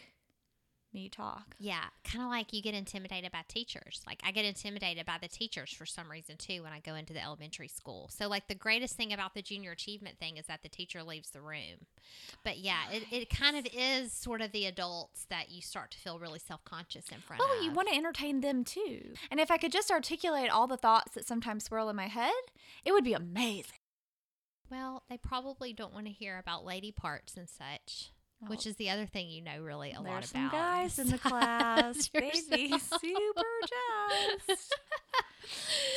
me 0.96 1.08
talk. 1.08 1.54
Yeah, 1.60 1.84
kind 2.02 2.24
of 2.24 2.30
like 2.30 2.52
you 2.52 2.60
get 2.60 2.74
intimidated 2.74 3.30
by 3.30 3.42
teachers. 3.46 4.00
Like 4.06 4.20
I 4.24 4.32
get 4.32 4.44
intimidated 4.44 5.06
by 5.06 5.18
the 5.20 5.28
teachers 5.28 5.72
for 5.72 5.86
some 5.86 6.10
reason 6.10 6.36
too 6.36 6.64
when 6.64 6.72
I 6.72 6.80
go 6.80 6.94
into 6.96 7.12
the 7.12 7.22
elementary 7.22 7.68
school. 7.68 8.10
So 8.12 8.26
like 8.28 8.48
the 8.48 8.54
greatest 8.56 8.96
thing 8.96 9.12
about 9.12 9.34
the 9.34 9.42
junior 9.42 9.70
achievement 9.72 10.18
thing 10.18 10.38
is 10.38 10.46
that 10.46 10.62
the 10.64 10.68
teacher 10.68 11.02
leaves 11.04 11.30
the 11.30 11.40
room. 11.42 11.86
But 12.42 12.58
yeah, 12.58 12.90
it, 12.90 13.04
it 13.12 13.30
kind 13.30 13.56
of 13.56 13.66
is 13.72 14.12
sort 14.12 14.40
of 14.40 14.50
the 14.52 14.66
adults 14.66 15.26
that 15.30 15.50
you 15.50 15.60
start 15.60 15.92
to 15.92 15.98
feel 15.98 16.18
really 16.18 16.40
self 16.40 16.64
conscious 16.64 17.06
in 17.12 17.20
front 17.20 17.42
oh, 17.42 17.46
Well, 17.48 17.58
of. 17.58 17.64
you 17.64 17.70
want 17.70 17.88
to 17.88 17.94
entertain 17.94 18.40
them 18.40 18.64
too. 18.64 19.12
And 19.30 19.38
if 19.38 19.50
I 19.50 19.58
could 19.58 19.72
just 19.72 19.90
articulate 19.90 20.50
all 20.50 20.66
the 20.66 20.76
thoughts 20.76 21.12
that 21.12 21.26
sometimes 21.28 21.64
swirl 21.64 21.88
in 21.90 21.96
my 21.96 22.08
head, 22.08 22.32
it 22.84 22.92
would 22.92 23.04
be 23.04 23.12
amazing. 23.12 23.78
well, 24.70 25.02
they 25.08 25.16
probably 25.18 25.72
don't 25.72 25.92
want 25.94 26.06
to 26.06 26.12
hear 26.12 26.38
about 26.38 26.64
lady 26.64 26.90
parts 26.90 27.36
and 27.36 27.48
such. 27.48 28.10
Which 28.48 28.66
Oh, 28.66 28.70
is 28.70 28.76
the 28.76 28.90
other 28.90 29.06
thing 29.06 29.28
you 29.30 29.42
know 29.42 29.60
really 29.60 29.92
a 29.92 30.00
lot 30.00 30.04
There's 30.22 30.30
about. 30.30 30.50
some 30.50 30.50
guys 30.50 30.98
in 30.98 31.08
the 31.08 31.18
class. 31.28 32.08
They'd 32.08 32.32
be 32.50 32.78
super 32.78 33.42
jazzed. 34.48 34.74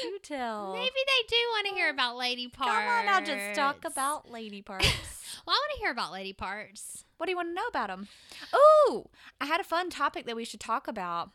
Do 0.03 0.19
tell. 0.23 0.73
Maybe 0.73 0.89
they 0.93 1.27
do 1.27 1.35
want 1.51 1.67
to 1.67 1.73
hear 1.73 1.89
about 1.89 2.15
lady 2.17 2.47
parts. 2.47 2.71
Come 2.71 2.87
on 2.87 3.05
now, 3.05 3.19
just 3.21 3.55
talk 3.55 3.83
about 3.85 4.29
lady 4.29 4.61
parts. 4.61 4.87
Well, 5.45 5.55
I 5.55 5.59
want 5.59 5.71
to 5.75 5.79
hear 5.81 5.91
about 5.91 6.11
lady 6.11 6.33
parts. 6.33 7.05
what 7.17 7.25
do 7.25 7.31
you 7.31 7.35
want 7.35 7.49
to 7.49 7.53
know 7.53 7.65
about 7.69 7.87
them? 7.87 8.07
Oh, 8.53 9.05
I 9.39 9.45
had 9.45 9.59
a 9.59 9.63
fun 9.63 9.89
topic 9.89 10.25
that 10.27 10.35
we 10.35 10.43
should 10.45 10.59
talk 10.59 10.87
about 10.87 11.31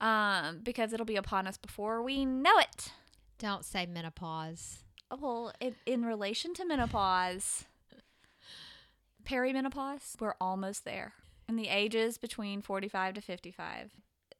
um, 0.00 0.60
because 0.64 0.92
it'll 0.92 1.06
be 1.06 1.16
upon 1.16 1.46
us 1.46 1.56
before 1.56 2.02
we 2.02 2.24
know 2.24 2.58
it. 2.58 2.92
Don't 3.38 3.64
say 3.64 3.84
menopause. 3.86 4.78
Oh, 5.10 5.18
Well, 5.20 5.52
in, 5.60 5.76
in 5.84 6.04
relation 6.04 6.54
to 6.54 6.64
menopause, 6.64 7.66
perimenopause, 9.26 10.20
we're 10.20 10.34
almost 10.40 10.84
there. 10.84 11.14
In 11.48 11.56
the 11.56 11.68
ages 11.68 12.18
between 12.18 12.62
45 12.62 13.14
to 13.14 13.20
55, 13.20 13.90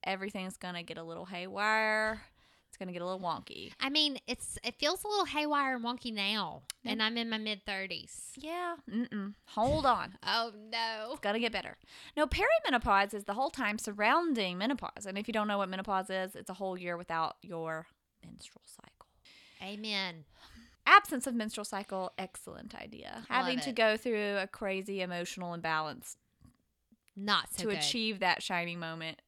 everything's 0.04 0.56
going 0.56 0.74
to 0.74 0.82
get 0.82 0.98
a 0.98 1.02
little 1.02 1.26
haywire. 1.26 2.22
It's 2.68 2.76
going 2.76 2.88
to 2.88 2.92
get 2.92 3.00
a 3.00 3.06
little 3.06 3.20
wonky. 3.20 3.72
I 3.80 3.88
mean, 3.90 4.18
it's 4.26 4.58
it 4.64 4.74
feels 4.78 5.02
a 5.04 5.08
little 5.08 5.24
haywire 5.24 5.76
and 5.76 5.84
wonky 5.84 6.12
now, 6.12 6.62
and 6.84 7.02
I'm 7.02 7.16
in 7.16 7.30
my 7.30 7.38
mid 7.38 7.64
thirties. 7.64 8.32
Yeah. 8.36 8.74
Mm-mm. 8.90 9.34
Hold 9.50 9.86
on. 9.86 10.18
Oh 10.26 10.52
no! 10.70 11.10
It's 11.12 11.20
gotta 11.20 11.38
get 11.38 11.52
better. 11.52 11.78
No, 12.16 12.26
perimenopause 12.26 13.14
is 13.14 13.24
the 13.24 13.32
whole 13.34 13.48
time 13.50 13.78
surrounding 13.78 14.58
menopause. 14.58 15.06
And 15.06 15.16
if 15.16 15.26
you 15.28 15.32
don't 15.32 15.48
know 15.48 15.58
what 15.58 15.68
menopause 15.68 16.10
is, 16.10 16.34
it's 16.34 16.50
a 16.50 16.54
whole 16.54 16.76
year 16.76 16.96
without 16.96 17.36
your 17.40 17.86
menstrual 18.24 18.64
cycle. 18.66 19.06
Amen. 19.62 20.24
Absence 20.86 21.26
of 21.26 21.34
menstrual 21.34 21.64
cycle, 21.64 22.12
excellent 22.16 22.74
idea. 22.74 23.10
Love 23.16 23.26
Having 23.28 23.60
to 23.60 23.72
go 23.72 23.96
through 23.96 24.36
a 24.38 24.46
crazy 24.46 25.00
emotional 25.00 25.52
imbalance 25.52 26.16
Not 27.16 27.48
so 27.52 27.64
to 27.64 27.68
good. 27.70 27.78
achieve 27.78 28.20
that 28.20 28.42
shining 28.42 28.78
moment, 28.78 29.20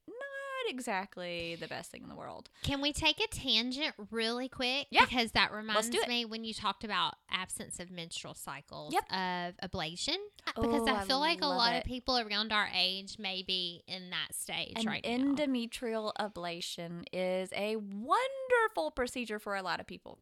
exactly 0.69 1.57
the 1.61 1.69
best 1.69 1.91
thing 1.91 2.03
in 2.03 2.09
the 2.09 2.15
world. 2.15 2.49
Can 2.63 2.81
we 2.81 2.93
take 2.93 3.21
a 3.21 3.27
tangent 3.29 3.95
really 4.11 4.49
quick? 4.49 4.87
Yeah. 4.91 5.05
Because 5.05 5.33
that 5.33 5.53
reminds 5.53 5.91
me 6.09 6.25
when 6.25 6.45
you 6.45 6.55
talked 6.55 6.85
about 6.85 7.15
absence 7.31 7.79
of 7.81 7.91
menstrual 7.91 8.35
cycles 8.35 8.93
Yep. 8.93 9.05
of 9.13 9.71
ablation. 9.71 10.17
Because 10.57 10.83
Oh, 10.83 10.87
I 10.89 11.03
I 11.03 11.05
feel 11.05 11.19
like 11.21 11.41
a 11.43 11.47
lot 11.47 11.75
it. 11.75 11.79
of 11.79 11.85
people 11.85 12.19
around 12.19 12.53
our 12.53 12.69
age 12.75 13.19
may 13.19 13.43
be 13.43 13.83
in 13.87 14.11
that 14.11 14.35
stage 14.35 14.73
An 14.77 14.87
right 14.87 15.05
now. 15.05 15.11
endometrial 15.11 16.13
ablation 16.19 17.05
is 17.13 17.51
a 17.55 17.77
wonderful 17.77 18.91
procedure 18.91 19.39
for 19.39 19.57
a 19.57 19.63
lot 19.63 19.81
of 19.81 19.87
people. 19.87 20.19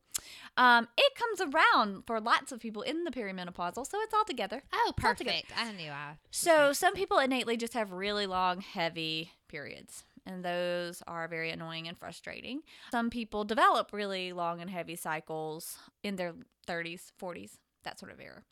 Um, 0.56 0.88
it 0.96 1.12
comes 1.14 1.54
around 1.54 2.04
for 2.06 2.20
lots 2.20 2.50
of 2.52 2.60
people 2.60 2.82
in 2.82 3.04
the 3.04 3.10
perimenopausal, 3.10 3.86
so 3.86 4.00
it's 4.00 4.14
all 4.14 4.24
together. 4.24 4.62
Oh, 4.72 4.78
all 4.86 4.92
together. 4.92 5.14
perfect. 5.30 5.52
I 5.56 5.72
knew 5.72 5.90
I. 5.90 6.14
So 6.30 6.72
some 6.72 6.90
sense. 6.92 6.94
people 6.98 7.18
innately 7.18 7.56
just 7.56 7.74
have 7.74 7.92
really 7.92 8.26
long, 8.26 8.60
heavy 8.60 9.32
periods, 9.48 10.04
and 10.26 10.45
those 10.45 11.02
are 11.06 11.28
very 11.28 11.50
annoying 11.50 11.88
and 11.88 11.99
frustrating. 11.99 12.62
Some 12.90 13.11
people 13.11 13.45
develop 13.45 13.92
really 13.92 14.33
long 14.33 14.61
and 14.61 14.71
heavy 14.71 14.97
cycles 14.97 15.78
in 16.02 16.16
their 16.16 16.35
30s, 16.66 17.12
40s, 17.21 17.52
that 17.85 17.99
sort 17.99 18.12
of 18.12 18.21
era. 18.21 18.42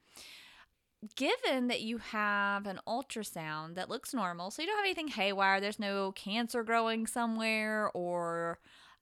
Given 1.16 1.68
that 1.68 1.82
you 1.82 1.98
have 1.98 2.66
an 2.66 2.80
ultrasound 2.88 3.74
that 3.74 3.90
looks 3.90 4.14
normal, 4.14 4.50
so 4.50 4.62
you 4.62 4.68
don't 4.68 4.78
have 4.78 4.86
anything 4.86 5.08
haywire, 5.08 5.60
there's 5.60 5.78
no 5.78 6.12
cancer 6.12 6.62
growing 6.62 7.06
somewhere 7.06 7.90
or 7.92 8.58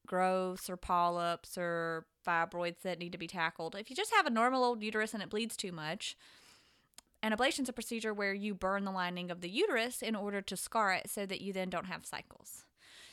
growths 0.07 0.69
or 0.69 0.76
polyps 0.76 1.57
or 1.57 2.07
fibroids 2.26 2.83
that 2.83 2.99
need 2.99 3.12
to 3.12 3.19
be 3.19 3.29
tackled. 3.29 3.76
If 3.76 3.88
you 3.88 3.95
just 3.95 4.12
have 4.14 4.26
a 4.26 4.31
normal 4.31 4.64
old 4.64 4.83
uterus 4.83 5.14
and 5.14 5.23
it 5.23 5.31
bleeds 5.31 5.57
too 5.57 5.71
much, 5.71 6.17
an 7.23 7.33
ablation 7.33 7.61
is 7.61 7.69
a 7.69 7.73
procedure 7.73 8.12
where 8.12 8.35
you 8.35 8.55
burn 8.55 8.85
the 8.85 8.91
lining 8.91 9.31
of 9.31 9.41
the 9.41 9.49
uterus 9.49 10.02
in 10.02 10.14
order 10.17 10.41
to 10.43 10.57
scar 10.57 10.93
it 10.93 11.09
so 11.09 11.25
that 11.26 11.41
you 11.41 11.52
then 11.52 11.71
don't 11.71 11.87
have 11.87 12.05
cycles. 12.05 12.64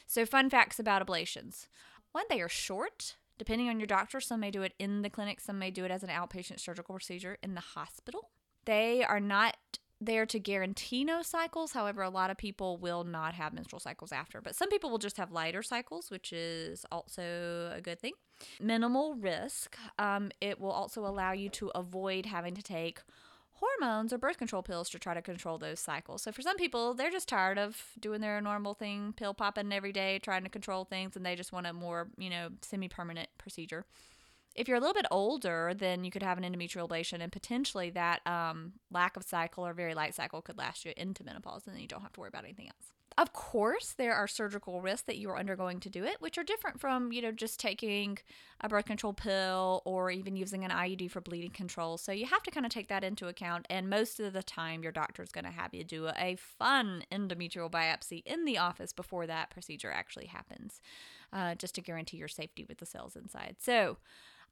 So, 0.07 0.25
fun 0.25 0.49
facts 0.49 0.79
about 0.79 1.05
ablations 1.05 1.67
one, 2.11 2.25
they 2.29 2.41
are 2.41 2.49
short. 2.49 3.17
Depending 3.37 3.69
on 3.69 3.79
your 3.79 3.87
doctor, 3.87 4.19
some 4.19 4.41
may 4.41 4.51
do 4.51 4.63
it 4.63 4.73
in 4.79 5.01
the 5.01 5.09
clinic, 5.09 5.39
some 5.39 5.59
may 5.59 5.71
do 5.71 5.85
it 5.85 5.91
as 5.91 6.03
an 6.03 6.09
outpatient 6.09 6.59
surgical 6.59 6.95
procedure 6.95 7.37
in 7.41 7.53
the 7.53 7.61
hospital. 7.61 8.31
They 8.65 9.03
are 9.03 9.19
not 9.19 9.55
there 10.01 10.25
to 10.25 10.39
guarantee 10.39 11.03
no 11.03 11.21
cycles. 11.21 11.73
However, 11.73 12.01
a 12.01 12.09
lot 12.09 12.29
of 12.29 12.37
people 12.37 12.77
will 12.77 13.03
not 13.03 13.33
have 13.33 13.53
menstrual 13.53 13.79
cycles 13.79 14.11
after, 14.11 14.41
but 14.41 14.55
some 14.55 14.69
people 14.69 14.89
will 14.89 14.97
just 14.97 15.17
have 15.17 15.31
lighter 15.31 15.61
cycles, 15.61 16.09
which 16.09 16.31
is 16.33 16.85
also 16.91 17.73
a 17.75 17.81
good 17.81 17.99
thing. 17.99 18.13
Minimal 18.61 19.15
risk. 19.15 19.77
Um, 19.97 20.31
it 20.39 20.59
will 20.59 20.71
also 20.71 21.05
allow 21.05 21.33
you 21.33 21.49
to 21.49 21.69
avoid 21.75 22.25
having 22.25 22.55
to 22.55 22.63
take 22.63 23.01
hormones 23.59 24.13
or 24.13 24.17
birth 24.17 24.37
control 24.37 24.63
pills 24.63 24.89
to 24.89 24.99
try 24.99 25.13
to 25.13 25.21
control 25.21 25.57
those 25.57 25.79
cycles. 25.79 26.23
So 26.23 26.31
for 26.31 26.41
some 26.41 26.57
people, 26.57 26.93
they're 26.93 27.11
just 27.11 27.29
tired 27.29 27.57
of 27.57 27.83
doing 27.99 28.21
their 28.21 28.39
normal 28.41 28.73
thing, 28.73 29.13
pill 29.15 29.33
popping 29.33 29.71
every 29.71 29.91
day, 29.91 30.19
trying 30.19 30.43
to 30.43 30.49
control 30.49 30.85
things, 30.85 31.15
and 31.15 31.25
they 31.25 31.35
just 31.35 31.51
want 31.51 31.67
a 31.67 31.73
more, 31.73 32.09
you 32.17 32.29
know, 32.29 32.49
semi-permanent 32.61 33.29
procedure. 33.37 33.85
If 34.55 34.67
you're 34.67 34.77
a 34.77 34.79
little 34.79 34.93
bit 34.93 35.05
older, 35.11 35.73
then 35.77 36.03
you 36.03 36.11
could 36.11 36.23
have 36.23 36.37
an 36.37 36.43
endometrial 36.43 36.87
ablation, 36.89 37.21
and 37.21 37.31
potentially 37.31 37.89
that 37.91 38.25
um, 38.25 38.73
lack 38.91 39.15
of 39.15 39.23
cycle 39.23 39.65
or 39.65 39.73
very 39.73 39.93
light 39.93 40.15
cycle 40.15 40.41
could 40.41 40.57
last 40.57 40.85
you 40.85 40.93
into 40.97 41.23
menopause, 41.23 41.67
and 41.67 41.75
then 41.75 41.81
you 41.81 41.87
don't 41.87 42.01
have 42.01 42.13
to 42.13 42.19
worry 42.19 42.29
about 42.29 42.45
anything 42.45 42.67
else. 42.67 42.98
Of 43.19 43.33
course, 43.33 43.95
there 43.97 44.15
are 44.15 44.29
surgical 44.29 44.79
risks 44.79 45.01
that 45.01 45.17
you 45.17 45.29
are 45.29 45.37
undergoing 45.37 45.81
to 45.81 45.89
do 45.89 46.05
it, 46.05 46.21
which 46.21 46.37
are 46.37 46.43
different 46.43 46.79
from, 46.79 47.11
you 47.11 47.21
know, 47.21 47.33
just 47.33 47.59
taking 47.59 48.17
a 48.61 48.69
birth 48.69 48.85
control 48.85 49.11
pill 49.11 49.81
or 49.83 50.09
even 50.09 50.37
using 50.37 50.63
an 50.63 50.71
IUD 50.71 51.11
for 51.11 51.19
bleeding 51.19 51.51
control. 51.51 51.97
So 51.97 52.13
you 52.13 52.27
have 52.27 52.43
to 52.43 52.51
kind 52.51 52.65
of 52.65 52.71
take 52.71 52.87
that 52.87 53.03
into 53.03 53.27
account. 53.27 53.65
And 53.69 53.89
most 53.89 54.21
of 54.21 54.31
the 54.31 54.41
time, 54.41 54.83
your 54.83 54.93
doctor 54.93 55.21
is 55.21 55.33
going 55.33 55.43
to 55.43 55.51
have 55.51 55.73
you 55.73 55.83
do 55.83 56.07
a 56.17 56.37
fun 56.37 57.03
endometrial 57.11 57.69
biopsy 57.69 58.23
in 58.25 58.45
the 58.45 58.57
office 58.57 58.93
before 58.93 59.27
that 59.27 59.49
procedure 59.49 59.91
actually 59.91 60.27
happens, 60.27 60.79
uh, 61.33 61.55
just 61.55 61.75
to 61.75 61.81
guarantee 61.81 62.15
your 62.15 62.29
safety 62.29 62.63
with 62.63 62.77
the 62.77 62.85
cells 62.85 63.17
inside. 63.17 63.57
So 63.59 63.97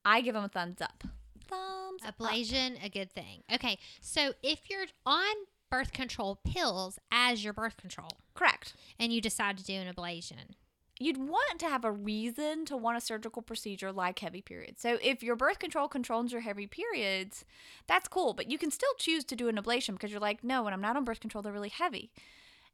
I 0.04 0.20
give 0.20 0.34
them 0.34 0.44
a 0.44 0.50
thumbs 0.50 0.82
up. 0.82 1.06
Thumbs 1.48 2.02
up. 2.06 2.18
Ablation, 2.18 2.84
a 2.84 2.90
good 2.90 3.14
thing. 3.14 3.44
Okay, 3.50 3.80
so 4.02 4.34
if 4.44 4.70
you're 4.70 4.88
on 5.06 5.36
birth 5.70 5.92
control 5.92 6.40
pills 6.44 7.00
as 7.12 7.44
your 7.44 7.54
birth 7.54 7.78
control 7.78 8.20
Correct. 8.34 8.74
and 9.00 9.12
you 9.14 9.22
decide 9.22 9.58
to 9.58 9.64
do 9.64 9.74
an 9.74 9.94
ablation, 9.94 10.56
you'd 11.00 11.18
want 11.18 11.60
to 11.60 11.68
have 11.68 11.84
a 11.86 11.92
reason 11.92 12.66
to 12.66 12.78
want 12.78 12.98
a 12.98 13.02
surgical 13.02 13.42
procedure 13.42 13.92
like 13.92 14.20
heavy 14.20 14.42
periods. 14.42 14.82
So 14.82 14.98
if 15.02 15.22
your 15.22 15.36
birth 15.36 15.60
control 15.60 15.88
controls 15.88 16.32
your 16.32 16.42
heavy 16.42 16.68
periods, 16.68 17.46
that's 17.88 18.08
cool, 18.08 18.34
but 18.34 18.50
you 18.50 18.58
can 18.58 18.72
still 18.72 18.94
choose 18.98 19.24
to 19.26 19.36
do 19.36 19.48
an 19.48 19.58
ablation 19.58 19.94
because 19.94 20.12
you're 20.12 20.20
like, 20.20 20.44
no, 20.44 20.64
when 20.64 20.74
I'm 20.74 20.82
not 20.82 20.96
on 20.96 21.04
birth 21.04 21.20
control, 21.20 21.42
they're 21.42 21.54
really 21.54 21.70
heavy. 21.70 22.12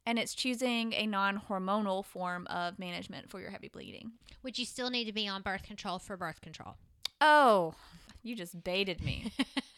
And 0.06 0.20
it's 0.20 0.34
choosing 0.34 0.94
a 0.94 1.08
non 1.08 1.42
hormonal 1.50 2.04
form 2.04 2.46
of 2.48 2.78
management 2.78 3.30
for 3.30 3.40
your 3.40 3.52
heavy 3.52 3.70
bleeding. 3.70 4.12
Would 4.44 4.60
you 4.60 4.66
still 4.66 4.90
need 4.90 5.06
to 5.06 5.14
be 5.14 5.28
on 5.30 5.42
birth 5.42 5.64
control 5.64 5.98
for 5.98 6.18
birth 6.18 6.42
control? 6.42 6.76
Oh, 7.22 7.74
you 8.22 8.36
just 8.36 8.64
baited 8.64 9.02
me. 9.02 9.32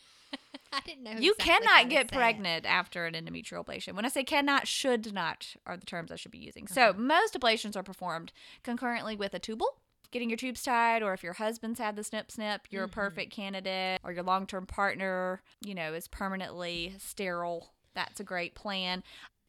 I 0.78 0.82
didn't 0.86 1.04
know. 1.04 1.12
you 1.12 1.34
exactly 1.38 1.68
cannot 1.68 1.90
get 1.90 2.06
it. 2.08 2.12
pregnant 2.12 2.66
after 2.66 3.06
an 3.06 3.14
endometrial 3.14 3.66
ablation. 3.66 3.94
When 3.96 4.06
I 4.06 4.10
say 4.10 4.24
cannot, 4.24 4.68
should 4.68 5.14
not 5.14 5.56
are 5.66 5.78
the 5.78 5.86
terms 5.86 6.12
I 6.12 6.16
should 6.16 6.32
be 6.32 6.38
using. 6.40 6.68
So 6.68 6.94
most 6.94 7.34
ablations 7.34 7.76
are 7.76 7.84
performed 7.84 8.32
concurrently 8.64 9.16
with 9.16 9.34
a 9.34 9.40
tubal. 9.40 9.78
Getting 10.12 10.30
your 10.30 10.38
tubes 10.38 10.62
tied, 10.62 11.02
or 11.04 11.14
if 11.14 11.24
your 11.24 11.34
husband's 11.34 11.80
had 11.80 11.96
the 11.96 12.04
snip 12.04 12.32
snip, 12.32 12.68
you're 12.70 12.86
a 12.86 12.88
Mhm. 12.88 12.92
perfect 12.92 13.32
candidate, 13.34 14.00
or 14.04 14.12
your 14.12 14.24
long 14.24 14.46
term 14.48 14.66
partner, 14.66 15.42
you 15.62 15.74
know, 15.76 15.94
is 15.94 16.08
permanently 16.08 16.96
sterile. 17.00 17.74
That's 17.96 18.20
a 18.20 18.24
great 18.24 18.56
plan. 18.56 19.04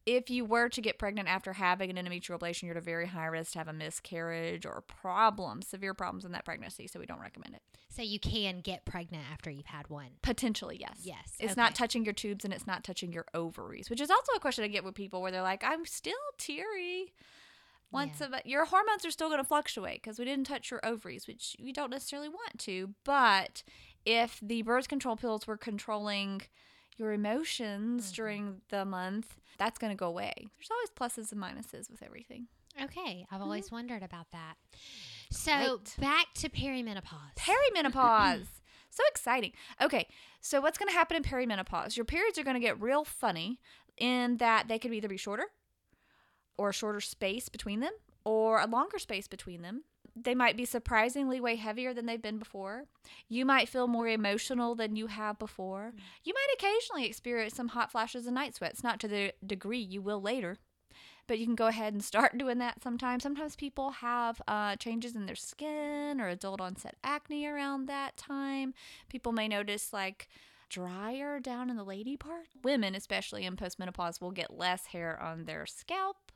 If 0.07 0.31
you 0.31 0.45
were 0.45 0.69
to 0.69 0.81
get 0.81 1.01
pregnant 1.01 1.29
after 1.29 1.53
having 1.53 1.91
an 1.91 1.97
endometrial 1.97 2.39
ablation, 2.39 2.63
you're 2.63 2.71
at 2.73 2.77
a 2.77 2.81
very 2.81 3.09
high 3.09 3.27
risk 3.27 3.53
to 3.53 3.59
have 3.59 3.67
a 3.67 3.73
miscarriage 3.73 4.65
or 4.65 4.83
problems, 4.87 5.67
severe 5.67 5.95
problems 5.95 6.25
in 6.25 6.31
that 6.33 6.45
pregnancy. 6.45 6.87
So 6.87 7.01
we 7.01 7.07
don't 7.07 7.21
recommend 7.21 7.57
it. 7.57 7.63
So 7.89 8.03
you 8.03 8.21
can 8.21 8.61
get 8.61 8.85
pregnant 8.85 9.25
after 9.33 9.51
you've 9.51 9.67
had 9.67 9.89
one. 9.91 10.11
Potentially, 10.23 10.77
yes. 10.79 11.01
Yes, 11.03 11.35
It's 11.41 11.57
not 11.57 11.75
touching 11.75 12.05
your 12.05 12.15
tubes 12.15 12.45
and 12.45 12.55
it's 12.55 12.67
not 12.67 12.85
touching 12.85 13.13
your 13.13 13.25
ovaries, 13.35 13.91
which 13.91 14.01
is 14.01 14.11
also 14.11 14.33
a 14.37 14.41
question 14.41 14.65
I 14.65 14.69
get 14.69 14.85
with 14.85 14.95
people 14.95 15.23
where 15.23 15.33
they're 15.33 15.43
like, 15.43 15.65
I'm 15.65 15.85
still 15.85 16.15
teary. 16.39 17.13
Once 17.91 18.21
Yeah. 18.21 18.29
a, 18.45 18.49
your 18.49 18.65
hormones 18.67 19.05
are 19.05 19.11
still 19.11 19.29
going 19.29 19.41
to 19.41 19.45
fluctuate 19.45 20.03
because 20.03 20.19
we 20.19 20.25
didn't 20.25 20.47
touch 20.47 20.71
your 20.71 20.85
ovaries, 20.85 21.27
which 21.27 21.57
you 21.59 21.73
don't 21.73 21.91
necessarily 21.91 22.29
want 22.29 22.59
to. 22.61 22.95
But 23.05 23.63
if 24.05 24.39
the 24.43 24.63
birth 24.63 24.89
control 24.89 25.17
pills 25.17 25.47
were 25.47 25.57
controlling 25.57 26.43
your 26.97 27.13
emotions 27.13 28.11
Mhm. 28.11 28.15
during 28.15 28.61
the 28.69 28.85
month, 28.85 29.37
that's 29.59 29.79
going 29.79 29.91
to 29.93 29.97
go 29.97 30.07
away. 30.09 30.33
There's 30.57 30.71
always 30.71 30.91
pluses 30.91 31.33
and 31.33 31.41
minuses 31.41 31.91
with 31.91 32.03
everything. 32.03 32.49
Okay, 32.81 33.27
I've 33.31 33.41
always 33.41 33.71
wondered 33.73 34.03
about 34.03 34.31
that. 34.33 34.57
So 35.31 35.51
Right. 35.53 35.95
back 35.99 36.35
to 36.35 36.49
perimenopause. 36.51 37.35
Perimenopause. 37.37 38.47
so 38.91 39.03
exciting. 39.09 39.53
Okay, 39.81 40.09
so 40.41 40.61
what's 40.61 40.77
going 40.79 40.89
to 40.89 40.95
happen 40.95 41.17
in 41.17 41.23
perimenopause? 41.23 41.97
Your 41.97 42.05
periods 42.05 42.39
are 42.39 42.43
going 42.45 42.55
to 42.55 42.61
get 42.61 42.79
real 42.81 43.05
funny 43.05 43.61
in 43.97 44.37
that 44.39 44.69
they 44.69 44.79
could 44.79 44.93
either 44.93 45.09
be 45.09 45.17
shorter 45.17 45.47
or 46.59 46.69
a 46.71 46.73
shorter 46.73 47.01
space 47.01 47.49
between 47.49 47.81
them 47.81 47.93
or 48.25 48.61
a 48.61 48.67
longer 48.67 48.99
space 48.99 49.27
between 49.27 49.63
them. 49.63 49.85
They 50.19 50.35
might 50.35 50.57
be 50.57 50.65
surprisingly 50.65 51.41
way 51.41 51.57
heavier 51.57 51.93
than 51.93 52.07
they've 52.07 52.21
been 52.21 52.39
before. 52.39 52.85
You 53.29 53.45
might 53.45 53.69
feel 53.69 53.87
more 53.87 54.09
emotional 54.09 54.75
than 54.75 54.97
you 54.97 55.09
have 55.09 55.39
before. 55.39 55.93
You 56.25 56.33
might 56.33 56.55
occasionally 56.55 57.05
experience 57.05 57.55
some 57.55 57.69
hot 57.69 57.93
flashes 57.93 58.25
and 58.25 58.35
night 58.35 58.55
sweats, 58.55 58.83
not 58.83 58.99
to 59.01 59.09
the 59.09 59.35
degree 59.47 59.79
you 59.79 60.01
will 60.01 60.23
later. 60.23 60.57
But 61.27 61.39
you 61.39 61.45
can 61.45 61.55
go 61.55 61.67
ahead 61.67 61.93
and 61.93 62.03
start 62.03 62.39
doing 62.39 62.59
that 62.59 62.83
sometimes. 62.83 63.23
Sometimes 63.23 63.57
people 63.57 63.91
have 63.91 64.41
uh, 64.49 64.77
changes 64.77 65.15
in 65.15 65.27
their 65.27 65.35
skin 65.35 66.19
or 66.19 66.29
adult 66.29 66.63
onset 66.63 66.97
acne 67.05 67.47
around 67.47 67.87
that 67.87 68.17
time. 68.17 68.73
People 69.11 69.33
may 69.33 69.49
notice 69.49 69.93
like 69.93 70.29
drier 70.71 71.41
down 71.41 71.69
in 71.69 71.77
the 71.77 71.85
lady 71.85 72.17
part. 72.17 72.47
Women, 72.63 72.95
especially 72.95 73.45
in 73.45 73.57
postmenopause, 73.57 74.21
will 74.21 74.31
get 74.31 74.57
less 74.57 74.87
hair 74.87 75.21
on 75.21 75.45
their 75.45 75.67
scalp 75.67 76.33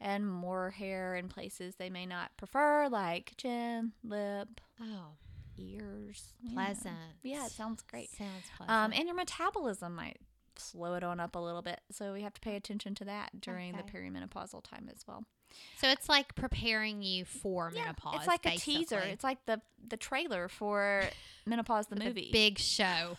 and 0.00 0.26
more 0.28 0.70
hair 0.70 1.14
in 1.16 1.28
places 1.28 1.76
they 1.76 1.90
may 1.90 2.06
not 2.06 2.36
prefer, 2.36 2.88
like 2.88 3.32
chin, 3.36 3.92
lip, 4.02 4.60
Oh, 4.80 5.12
ears. 5.58 6.34
you 6.42 6.50
know. 6.50 6.54
pleasant. 6.54 6.96
Yeah, 7.22 7.46
it 7.46 7.52
sounds 7.52 7.82
great. 7.82 8.10
Sounds 8.10 8.44
pleasant. 8.56 8.70
Um, 8.70 8.92
and 8.92 9.06
your 9.06 9.16
metabolism 9.16 9.94
might 9.94 10.18
slow 10.56 10.94
it 10.94 11.02
on 11.02 11.18
up 11.20 11.34
a 11.34 11.38
little 11.38 11.62
bit, 11.62 11.80
so 11.90 12.12
we 12.12 12.22
have 12.22 12.34
to 12.34 12.40
pay 12.40 12.54
attention 12.56 12.94
to 12.96 13.04
that 13.06 13.40
during 13.40 13.72
the 13.72 13.80
Okay. 13.80 13.98
perimenopausal 13.98 14.62
time 14.62 14.88
as 14.92 15.04
well. 15.06 15.24
so 15.78 15.88
it's 15.88 16.08
like 16.08 16.34
preparing 16.34 17.00
you 17.02 17.24
for 17.24 17.70
menopause. 17.70 18.16
it's 18.16 18.26
like 18.26 18.44
a 18.46 18.56
teaser. 18.56 18.98
It's 18.98 19.22
like 19.24 19.44
the 19.46 19.60
the 19.86 19.96
trailer 19.96 20.48
for 20.48 21.04
menopause 21.46 21.86
the 21.88 21.94
The 21.96 22.04
movie. 22.04 22.30
big 22.32 22.58
show, 22.58 23.16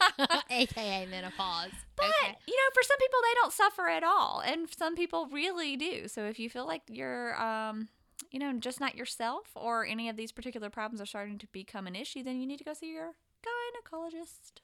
aka 0.50 1.06
menopause. 1.06 1.70
But 1.96 2.06
okay. 2.06 2.36
you 2.46 2.54
know, 2.54 2.70
for 2.74 2.82
some 2.82 2.98
people, 2.98 3.18
they 3.22 3.34
don't 3.34 3.52
suffer 3.52 3.88
at 3.88 4.02
all, 4.02 4.42
and 4.44 4.68
some 4.76 4.96
people 4.96 5.28
really 5.30 5.76
do. 5.76 6.08
So 6.08 6.24
if 6.24 6.38
you 6.38 6.48
feel 6.50 6.66
like 6.66 6.82
you're, 6.88 7.40
um, 7.40 7.88
you 8.30 8.38
know, 8.38 8.52
just 8.54 8.80
not 8.80 8.94
yourself, 8.94 9.48
or 9.54 9.84
any 9.84 10.08
of 10.08 10.16
these 10.16 10.32
particular 10.32 10.70
problems 10.70 11.00
are 11.00 11.06
starting 11.06 11.38
to 11.38 11.46
become 11.48 11.86
an 11.86 11.96
issue, 11.96 12.22
then 12.22 12.40
you 12.40 12.46
need 12.46 12.58
to 12.58 12.64
go 12.64 12.74
see 12.74 12.92
your 12.92 13.14
gynecologist. 13.42 14.60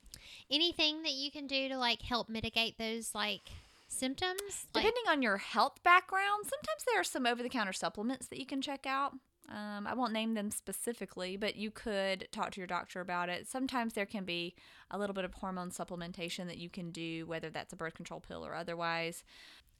anything 0.50 1.02
that 1.02 1.12
you 1.12 1.30
can 1.30 1.46
do 1.46 1.68
to 1.68 1.78
like 1.78 2.02
help 2.02 2.28
mitigate 2.28 2.78
those 2.78 3.14
like 3.14 3.50
symptoms? 3.88 4.66
Like, 4.74 4.84
Depending 4.84 5.04
on 5.08 5.22
your 5.22 5.38
health 5.38 5.82
background, 5.82 6.44
sometimes 6.44 6.84
there 6.86 7.00
are 7.00 7.04
some 7.04 7.26
over-the-counter 7.26 7.72
supplements 7.72 8.26
that 8.28 8.38
you 8.38 8.46
can 8.46 8.60
check 8.60 8.86
out. 8.86 9.14
Um, 9.48 9.86
I 9.86 9.94
won't 9.94 10.12
name 10.12 10.34
them 10.34 10.50
specifically, 10.50 11.36
but 11.36 11.56
you 11.56 11.70
could 11.70 12.28
talk 12.32 12.50
to 12.52 12.60
your 12.60 12.66
doctor 12.66 13.00
about 13.00 13.28
it. 13.28 13.46
Sometimes 13.46 13.92
there 13.92 14.06
can 14.06 14.24
be 14.24 14.54
a 14.90 14.98
little 14.98 15.14
bit 15.14 15.24
of 15.24 15.34
hormone 15.34 15.70
supplementation 15.70 16.46
that 16.46 16.58
you 16.58 16.68
can 16.68 16.90
do, 16.90 17.26
whether 17.26 17.48
that's 17.50 17.72
a 17.72 17.76
birth 17.76 17.94
control 17.94 18.20
pill 18.20 18.44
or 18.44 18.54
otherwise. 18.54 19.22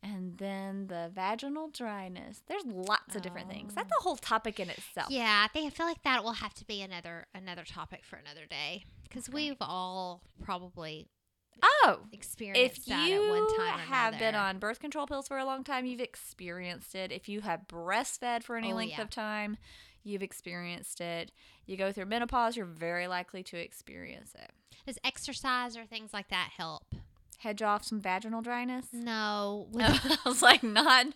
And 0.03 0.39
then 0.39 0.87
the 0.87 1.11
vaginal 1.13 1.69
dryness. 1.69 2.43
There's 2.47 2.65
lots 2.67 3.17
of 3.17 3.23
different 3.23 3.51
things. 3.51 3.75
That's 3.75 3.91
a 3.99 4.03
whole 4.03 4.17
topic 4.17 4.61
in 4.61 4.71
itself. 4.71 5.11
yeah, 5.11 5.43
I 5.45 5.49
think 5.49 5.67
I 5.67 5.71
feel 5.75 5.87
like 5.87 6.03
that 6.03 6.23
will 6.23 6.33
have 6.33 6.55
to 6.55 6.65
be 6.65 6.83
another 6.83 7.27
another 7.35 7.65
topic 7.65 8.05
for 8.05 8.17
another 8.17 8.47
day 8.49 8.85
because 9.05 9.29
we've 9.29 9.57
all 9.61 10.23
probably 10.45 11.09
Oh, 11.63 12.01
experienced 12.13 12.79
if 12.79 12.85
that 12.87 13.09
you 13.09 13.23
at 13.25 13.29
one 13.29 13.57
time 13.57 13.79
have 13.89 14.19
been 14.19 14.35
on 14.35 14.59
birth 14.59 14.79
control 14.81 15.07
pills 15.07 15.29
for 15.29 15.39
a 15.39 15.45
long 15.45 15.65
time, 15.65 15.87
you've 15.87 16.01
experienced 16.01 16.95
it. 16.95 17.13
If 17.13 17.29
you 17.29 17.41
have 17.41 17.67
breastfed 17.69 18.43
for 18.43 18.57
any 18.57 18.73
Oh, 18.73 18.77
length 18.77 18.99
yeah. 18.99 19.03
of 19.03 19.11
time, 19.11 19.57
you've 20.05 20.23
experienced 20.23 21.01
it. 21.01 21.33
You 21.67 21.77
go 21.77 21.93
through 21.93 22.07
menopause, 22.07 22.57
you're 22.57 22.67
very 22.67 23.09
likely 23.09 23.43
to 23.45 23.57
experience 23.57 24.35
it. 24.35 24.51
Does 24.87 24.99
exercise 25.05 25.77
or 25.77 25.85
things 25.85 26.13
like 26.13 26.29
that 26.29 26.51
help? 26.57 26.95
Hedge 27.39 27.61
off 27.63 27.85
some 27.85 28.01
vaginal 28.01 28.41
dryness. 28.43 28.87
No, 28.93 29.69
I 29.79 30.17
was 30.25 30.41
like, 30.43 30.63
not 30.63 31.07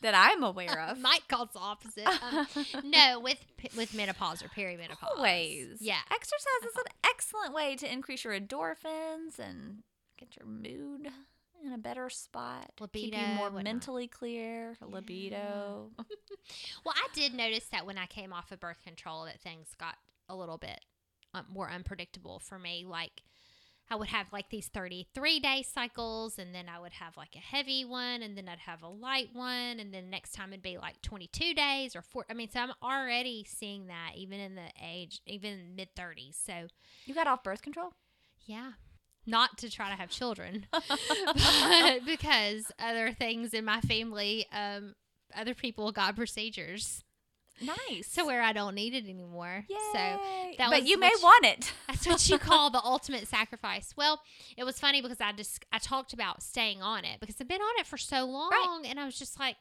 that 0.00 0.14
I'm 0.14 0.42
aware 0.42 0.80
of. 0.90 0.98
might 0.98 1.26
cause 1.28 1.48
the 1.52 1.60
opposite. 1.60 2.06
Um, 2.06 2.46
no, 2.90 3.20
with 3.20 3.38
with 3.76 3.94
menopause 3.94 4.42
or 4.42 4.48
perimenopause. 4.48 5.02
Always. 5.16 5.78
Yeah. 5.80 6.00
Exercise 6.12 6.64
is 6.68 6.76
an 6.76 6.92
excellent 7.04 7.54
way 7.54 7.76
to 7.76 7.90
increase 7.92 8.24
your 8.24 8.38
endorphins 8.38 9.38
and 9.38 9.78
get 10.18 10.36
your 10.36 10.46
mood 10.48 11.08
in 11.64 11.72
a 11.72 11.78
better 11.78 12.10
spot. 12.10 12.72
Keep 12.76 12.96
you 12.96 13.10
Libido, 13.12 13.34
more 13.36 13.50
mentally 13.50 14.08
clear. 14.08 14.76
Libido. 14.84 15.90
Well, 16.84 16.94
I 16.96 17.06
did 17.14 17.34
notice 17.34 17.66
that 17.72 17.86
when 17.86 17.98
I 17.98 18.06
came 18.06 18.32
off 18.32 18.50
of 18.52 18.60
birth 18.60 18.82
control, 18.82 19.24
that 19.24 19.40
things 19.40 19.68
got 19.78 19.96
a 20.28 20.36
little 20.36 20.58
bit 20.58 20.80
um, 21.34 21.44
more 21.48 21.70
unpredictable 21.70 22.38
for 22.38 22.58
me. 22.58 22.84
Like, 22.86 23.22
I 23.90 23.96
would 23.96 24.08
have 24.08 24.26
like 24.32 24.50
these 24.50 24.68
33 24.68 25.40
day 25.40 25.62
cycles, 25.62 26.38
and 26.38 26.54
then 26.54 26.66
I 26.68 26.78
would 26.78 26.92
have 26.92 27.16
like 27.16 27.34
a 27.34 27.38
heavy 27.38 27.84
one, 27.84 28.22
and 28.22 28.36
then 28.36 28.48
I'd 28.48 28.58
have 28.58 28.82
a 28.82 28.88
light 28.88 29.30
one, 29.32 29.80
and 29.80 29.92
then 29.94 30.10
next 30.10 30.32
time 30.32 30.52
it'd 30.52 30.62
be 30.62 30.76
like 30.78 31.00
22 31.02 31.54
days 31.54 31.96
or 31.96 32.02
four. 32.02 32.24
I 32.28 32.34
mean, 32.34 32.50
so 32.50 32.60
I'm 32.60 32.72
already 32.82 33.44
seeing 33.48 33.86
that 33.86 34.12
even 34.16 34.40
in 34.40 34.54
the 34.56 34.68
age, 34.84 35.20
even 35.26 35.74
mid 35.74 35.88
30s. 35.96 36.34
So, 36.44 36.68
You 37.06 37.14
got 37.14 37.26
off 37.26 37.42
birth 37.42 37.62
control? 37.62 37.92
yeah. 38.44 38.72
Not 39.26 39.58
to 39.58 39.70
try 39.70 39.90
to 39.90 39.94
have 39.96 40.08
children, 40.08 40.66
because 42.06 42.70
other 42.78 43.12
things 43.12 43.52
in 43.54 43.64
my 43.64 43.80
family, 43.82 44.46
um, 44.52 44.94
other 45.36 45.54
people 45.54 45.92
got 45.92 46.16
procedures 46.16 47.04
Nice. 47.60 48.12
to 48.14 48.24
where 48.24 48.42
I 48.42 48.52
don't 48.52 48.74
need 48.74 48.94
it 48.94 49.04
anymore. 49.08 49.64
So 49.68 49.98
Yay. 49.98 50.54
that 50.58 50.70
but 50.70 50.86
you 50.86 50.98
may 50.98 51.08
you- 51.08 51.20
want 51.22 51.44
it. 51.46 51.72
that's 51.88 52.06
what 52.06 52.28
you 52.28 52.38
call 52.50 52.70
the 52.70 52.82
ultimate 52.82 53.26
sacrifice. 53.28 53.94
Well, 53.96 54.20
it 54.56 54.64
was 54.64 54.78
funny 54.78 55.00
because 55.02 55.20
I 55.20 55.32
just 55.32 55.64
I 55.72 55.78
talked 55.78 56.12
about 56.12 56.42
staying 56.42 56.82
on 56.82 57.04
it 57.04 57.20
because 57.20 57.36
I've 57.40 57.48
been 57.48 57.60
on 57.60 57.80
it 57.80 57.86
for 57.86 57.96
so 57.98 58.24
long, 58.24 58.84
and 58.86 58.98
I 59.00 59.04
was 59.04 59.18
just 59.18 59.38
like 59.38 59.58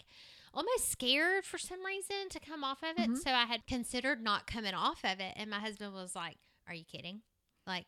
almost 0.54 0.90
scared 0.90 1.46
for 1.46 1.58
some 1.58 1.86
reason 1.86 2.30
to 2.30 2.40
come 2.40 2.64
off 2.64 2.84
of 2.84 2.98
it. 2.98 3.10
Mhm. 3.10 3.18
So 3.18 3.32
I 3.32 3.46
had 3.46 3.68
considered 3.68 4.22
not 4.24 4.48
coming 4.48 4.74
off 4.74 5.04
of 5.04 5.20
it, 5.20 5.34
and 5.36 5.50
my 5.50 5.60
husband 5.60 5.94
was 5.94 6.16
like, 6.16 6.38
"Are 6.68 6.74
you 6.74 6.86
kidding? 6.86 7.22
Like." 7.66 7.86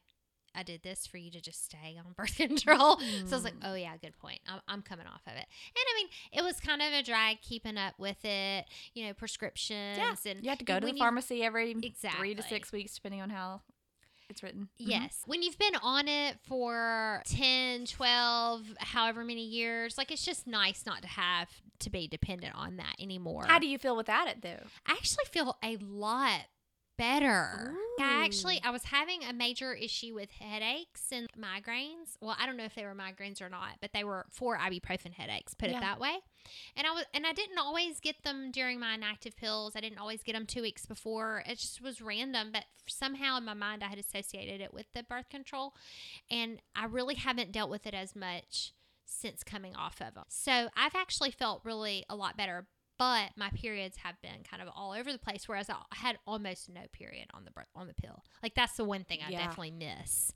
I 0.55 0.63
did 0.63 0.83
this 0.83 1.05
for 1.07 1.17
you 1.17 1.31
to 1.31 1.41
just 1.41 1.63
stay 1.65 1.97
on 2.03 2.13
birth 2.13 2.35
control. 2.37 2.97
So 2.99 3.05
I 3.31 3.35
was 3.35 3.43
like, 3.43 3.55
Mm. 3.59 3.71
oh, 3.71 3.75
yeah, 3.75 3.95
good 4.01 4.17
point. 4.17 4.39
I'm, 4.47 4.59
I'm 4.67 4.81
coming 4.81 5.07
off 5.07 5.21
of 5.27 5.33
it. 5.33 5.45
And 5.45 5.45
I 5.77 5.95
mean, 5.95 6.07
it 6.33 6.43
was 6.43 6.59
kind 6.59 6.81
of 6.81 6.93
a 6.93 7.03
drag 7.03 7.41
keeping 7.41 7.77
up 7.77 7.93
with 7.97 8.23
it, 8.23 8.65
you 8.93 9.05
know, 9.07 9.13
prescriptions. 9.13 9.97
Yeah. 9.97 10.15
And 10.25 10.43
You 10.43 10.49
have 10.49 10.59
to 10.59 10.65
go 10.65 10.79
to 10.79 10.85
the 10.85 10.93
you- 10.93 10.97
pharmacy 10.99 11.43
every 11.43 11.73
three 11.73 12.35
to 12.35 12.43
six 12.43 12.71
weeks, 12.71 12.95
depending 12.95 13.21
on 13.21 13.29
how 13.29 13.61
it's 14.29 14.43
written. 14.43 14.69
Mhm. 14.79 14.87
Yes. 14.87 15.23
When 15.25 15.41
you've 15.41 15.57
been 15.57 15.75
on 15.81 16.07
it 16.07 16.37
for 16.47 17.23
10, 17.25 17.85
12, 17.85 18.61
however 18.79 19.23
many 19.23 19.43
years, 19.43 19.97
like 19.97 20.11
it's 20.11 20.23
just 20.23 20.45
nice 20.45 20.85
not 20.85 21.01
to 21.01 21.07
have 21.07 21.49
to 21.79 21.89
be 21.89 22.07
dependent 22.07 22.53
on 22.55 22.77
that 22.77 22.95
anymore. 22.99 23.45
How 23.47 23.57
do 23.57 23.65
you 23.67 23.79
feel 23.79 23.95
without 23.95 24.27
it 24.27 24.41
though? 24.43 24.61
I 24.85 24.91
actually 24.91 25.25
feel 25.31 25.57
a 25.63 25.77
lot 25.77 26.41
better. 26.99 27.73
I 28.01 28.23
actually 28.23 28.61
I 28.63 28.69
was 28.69 28.85
having 28.85 29.23
a 29.23 29.33
major 29.33 29.73
issue 29.73 30.13
with 30.13 30.31
headaches 30.31 31.11
and 31.11 31.27
migraines. 31.33 32.15
Well, 32.21 32.35
I 32.39 32.45
don't 32.45 32.57
know 32.57 32.63
if 32.65 32.75
they 32.75 32.83
were 32.85 32.95
migraines 32.95 33.41
or 33.41 33.49
not, 33.49 33.77
but 33.81 33.91
they 33.93 34.03
were 34.03 34.25
four 34.31 34.57
ibuprofen 34.57 35.13
headaches, 35.13 35.53
put 35.53 35.69
Yeah. 35.69 35.77
it 35.77 35.81
that 35.81 35.99
way. 35.99 36.19
And 36.75 36.85
I 36.85 36.91
was 36.91 37.05
and 37.13 37.25
I 37.25 37.33
didn't 37.33 37.57
always 37.57 37.99
get 37.99 38.23
them 38.23 38.51
during 38.51 38.79
my 38.79 38.93
inactive 38.93 39.35
pills. 39.35 39.75
I 39.75 39.79
didn't 39.81 39.97
always 39.97 40.23
get 40.23 40.33
them 40.33 40.45
2 40.45 40.61
weeks 40.61 40.85
before. 40.85 41.43
It 41.45 41.57
just 41.57 41.81
was 41.81 42.01
random, 42.01 42.51
but 42.51 42.65
somehow 42.87 43.37
in 43.37 43.45
my 43.45 43.53
mind 43.53 43.83
I 43.83 43.87
had 43.87 43.99
associated 43.99 44.61
it 44.61 44.73
with 44.73 44.91
the 44.93 45.03
birth 45.03 45.29
control 45.29 45.73
and 46.29 46.61
I 46.75 46.85
really 46.85 47.15
haven't 47.15 47.51
dealt 47.51 47.69
with 47.69 47.87
it 47.87 47.93
as 47.93 48.15
much 48.15 48.73
since 49.05 49.43
coming 49.43 49.75
off 49.75 50.01
of 50.01 50.13
them. 50.13 50.25
So 50.29 50.69
I've 50.75 50.95
actually 50.95 51.31
felt 51.31 51.65
really 51.65 52.05
a 52.09 52.15
lot 52.15 52.37
better. 52.37 52.67
But 52.99 53.31
my 53.35 53.49
periods 53.51 53.97
have 54.03 54.21
been 54.21 54.43
kind 54.47 54.61
of 54.61 54.67
all 54.75 54.91
over 54.91 55.11
the 55.11 55.17
place, 55.17 55.47
whereas 55.47 55.69
I 55.69 55.77
had 55.95 56.19
almost 56.27 56.69
no 56.69 56.81
period 56.91 57.25
on 57.33 57.45
the 57.45 57.51
on 57.73 57.87
the 57.87 57.93
pill. 57.95 58.23
Like 58.43 58.53
that's 58.53 58.73
the 58.73 58.83
one 58.85 59.03
thing 59.05 59.19
I 59.25 59.29
Yeah. 59.31 59.39
definitely 59.39 59.71
miss. 59.71 60.31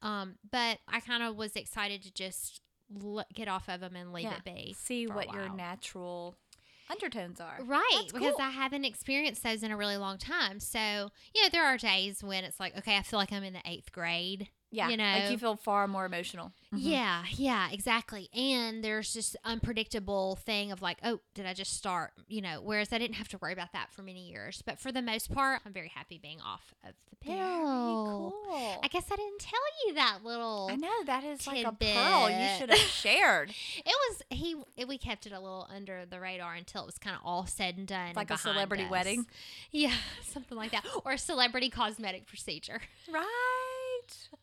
Um, 0.00 0.36
but 0.50 0.78
I 0.88 1.00
kind 1.00 1.22
of 1.22 1.36
was 1.36 1.56
excited 1.56 2.02
to 2.04 2.12
just 2.14 2.62
l- 3.02 3.26
get 3.34 3.48
off 3.48 3.68
of 3.68 3.80
them 3.80 3.96
and 3.96 4.12
leave 4.12 4.24
Yeah. 4.24 4.36
it 4.36 4.44
be. 4.44 4.74
See 4.78 5.06
what 5.08 5.32
your 5.34 5.48
natural 5.48 6.36
undertones 6.90 7.40
are. 7.40 7.58
Right, 7.64 7.82
That's 7.94 8.12
because 8.12 8.34
cool. 8.36 8.42
I 8.44 8.50
haven't 8.50 8.84
experienced 8.84 9.42
those 9.42 9.62
in 9.62 9.70
a 9.70 9.76
really 9.76 9.96
long 9.96 10.18
time. 10.18 10.60
So, 10.60 11.10
you 11.34 11.42
know, 11.42 11.48
there 11.50 11.64
are 11.64 11.78
days 11.78 12.22
when 12.22 12.44
it's 12.44 12.60
like, 12.60 12.76
okay, 12.78 12.96
I 12.96 13.02
feel 13.02 13.18
like 13.18 13.32
I'm 13.32 13.42
in 13.42 13.54
the 13.54 13.62
eighth 13.64 13.90
grade. 13.90 14.50
Yeah, 14.74 14.88
you 14.88 14.96
know, 14.96 15.04
like 15.04 15.30
you 15.30 15.38
feel 15.38 15.56
far 15.56 15.86
more 15.86 16.04
emotional. 16.04 16.52
Mhm. 16.72 16.78
Yeah, 16.82 17.24
yeah, 17.36 17.70
exactly. 17.70 18.28
And 18.34 18.82
there's 18.82 19.14
this 19.14 19.36
unpredictable 19.44 20.36
thing 20.36 20.72
of 20.72 20.82
like, 20.82 20.98
oh, 21.04 21.20
did 21.34 21.46
I 21.46 21.54
just 21.54 21.74
start? 21.76 22.12
You 22.28 22.42
know, 22.42 22.60
whereas 22.62 22.92
I 22.92 22.98
didn't 22.98 23.14
have 23.16 23.28
to 23.28 23.38
worry 23.38 23.52
about 23.52 23.72
that 23.72 23.92
for 23.92 24.02
many 24.02 24.28
years. 24.28 24.62
But 24.66 24.78
for 24.80 24.90
the 24.90 25.02
most 25.02 25.32
part, 25.32 25.60
I'm 25.64 25.72
very 25.72 25.88
happy 25.88 26.18
being 26.18 26.40
off 26.40 26.74
of 26.84 26.94
the 27.10 27.16
pill. 27.16 27.34
Very 27.34 27.94
cool. 27.94 28.80
I 28.82 28.88
guess 28.88 29.04
I 29.12 29.16
didn't 29.16 29.38
tell 29.38 29.60
you 29.86 29.94
that 29.94 30.18
little. 30.24 30.68
I 30.70 30.76
know 30.76 31.04
that 31.06 31.22
is 31.24 31.46
like 31.46 31.64
a 31.64 31.72
pearl 31.72 32.30
you 32.30 32.48
should 32.58 32.70
have 32.70 32.78
shared. 32.78 33.52
It 33.86 33.94
was 34.08 34.22
he. 34.30 34.56
We 34.88 34.98
kept 34.98 35.26
it 35.26 35.32
a 35.32 35.38
little 35.40 35.68
under 35.74 36.04
the 36.06 36.18
radar 36.18 36.54
until 36.54 36.82
it 36.82 36.86
was 36.86 36.98
kind 36.98 37.14
of 37.14 37.22
all 37.24 37.46
said 37.46 37.76
and 37.76 37.86
done. 37.86 38.08
and 38.08 38.16
Like 38.16 38.30
a 38.30 38.38
celebrity 38.38 38.84
us. 38.84 38.90
wedding? 38.90 39.26
Yeah, 39.70 39.92
something 40.22 40.56
like 40.56 40.70
that, 40.72 40.84
or 41.04 41.12
a 41.12 41.18
celebrity 41.18 41.68
cosmetic 41.70 42.26
procedure, 42.26 42.80
right. 43.12 43.83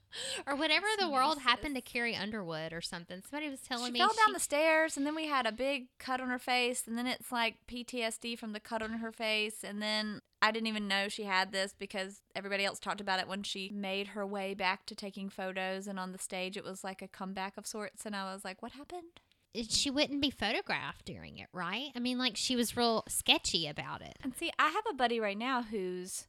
or 0.48 0.56
whatever 0.56 0.86
the 1.00 1.10
world 1.10 1.40
happened 1.40 1.76
to 1.76 1.82
Carrie 1.82 2.16
Underwood 2.16 2.74
or 2.74 2.82
something. 2.82 3.22
Somebody 3.22 3.50
was 3.50 3.62
telling 3.62 3.92
me 3.94 4.00
She 4.00 4.04
me 4.04 4.08
fell 4.08 4.16
down 4.16 4.28
she- 4.28 4.34
the 4.34 4.40
stairs, 4.40 4.98
and 4.98 5.06
then 5.06 5.16
we 5.16 5.28
had 5.28 5.46
a 5.46 5.52
big 5.52 5.88
cut 5.98 6.22
on 6.22 6.30
her 6.30 6.40
face, 6.40 6.84
and 6.88 6.98
then 6.98 7.08
it's 7.08 7.32
like 7.32 7.56
PTSD 7.68 8.38
from 8.38 8.54
the 8.54 8.60
cut 8.60 8.82
on 8.82 8.92
her 8.94 9.12
face, 9.12 9.64
and 9.64 9.82
then 9.82 10.22
I 10.42 10.52
didn't 10.52 10.68
even 10.68 10.88
know 10.88 11.08
she 11.08 11.24
had 11.24 11.52
this 11.52 11.74
because 11.78 12.22
everybody 12.36 12.66
else 12.66 12.80
talked 12.80 13.02
about 13.02 13.20
it 13.20 13.28
when 13.28 13.44
she 13.44 13.70
made 13.74 14.08
her 14.08 14.26
way 14.26 14.54
back 14.54 14.86
to 14.88 14.96
taking 14.96 15.30
photos, 15.30 15.88
and 15.88 16.00
on 16.00 16.12
the 16.12 16.18
stage 16.18 16.58
it 16.58 16.64
was 16.64 16.84
like 16.84 17.02
a 17.02 17.08
comeback 17.08 17.58
of 17.58 17.68
sorts, 17.68 18.06
and 18.06 18.16
I 18.16 18.34
was 18.34 18.44
like, 18.44 18.62
"What 18.62 18.74
happened?" 18.74 19.20
she 19.70 19.90
wouldn't 19.90 20.22
be 20.22 20.30
photographed 20.30 21.06
during 21.06 21.38
it, 21.38 21.48
right? 21.52 21.90
I 21.96 22.00
mean, 22.00 22.18
like 22.18 22.38
she 22.38 22.56
was 22.56 22.78
real 22.78 23.04
sketchy 23.08 23.68
about 23.68 24.02
it. 24.02 24.18
And 24.24 24.34
see, 24.36 24.52
I 24.58 24.70
have 24.70 24.86
a 24.90 24.94
buddy 24.94 25.20
right 25.20 25.38
now 25.38 25.64
who's 25.64 26.28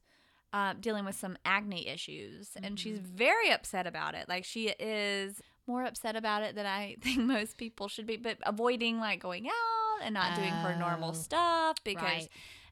uh, 0.52 0.74
dealing 0.78 1.04
with 1.04 1.14
some 1.14 1.36
acne 1.44 1.88
issues, 1.88 2.50
and 2.62 2.78
she's 2.78 2.98
very 2.98 3.50
upset 3.50 3.86
about 3.86 4.14
it. 4.14 4.28
Like 4.28 4.44
she 4.44 4.68
is 4.68 5.40
more 5.66 5.84
upset 5.84 6.16
about 6.16 6.42
it 6.42 6.54
than 6.54 6.66
I 6.66 6.96
think 7.02 7.18
most 7.20 7.56
people 7.56 7.88
should 7.88 8.06
be, 8.06 8.16
but 8.16 8.38
avoiding 8.44 8.98
like 8.98 9.20
going 9.20 9.46
out 9.48 10.04
and 10.04 10.12
not 10.14 10.34
doing 10.36 10.50
her 10.50 10.76
normal 10.76 11.10
Oh, 11.10 11.14
stuff 11.14 11.76
because. 11.84 12.02
right. 12.02 12.28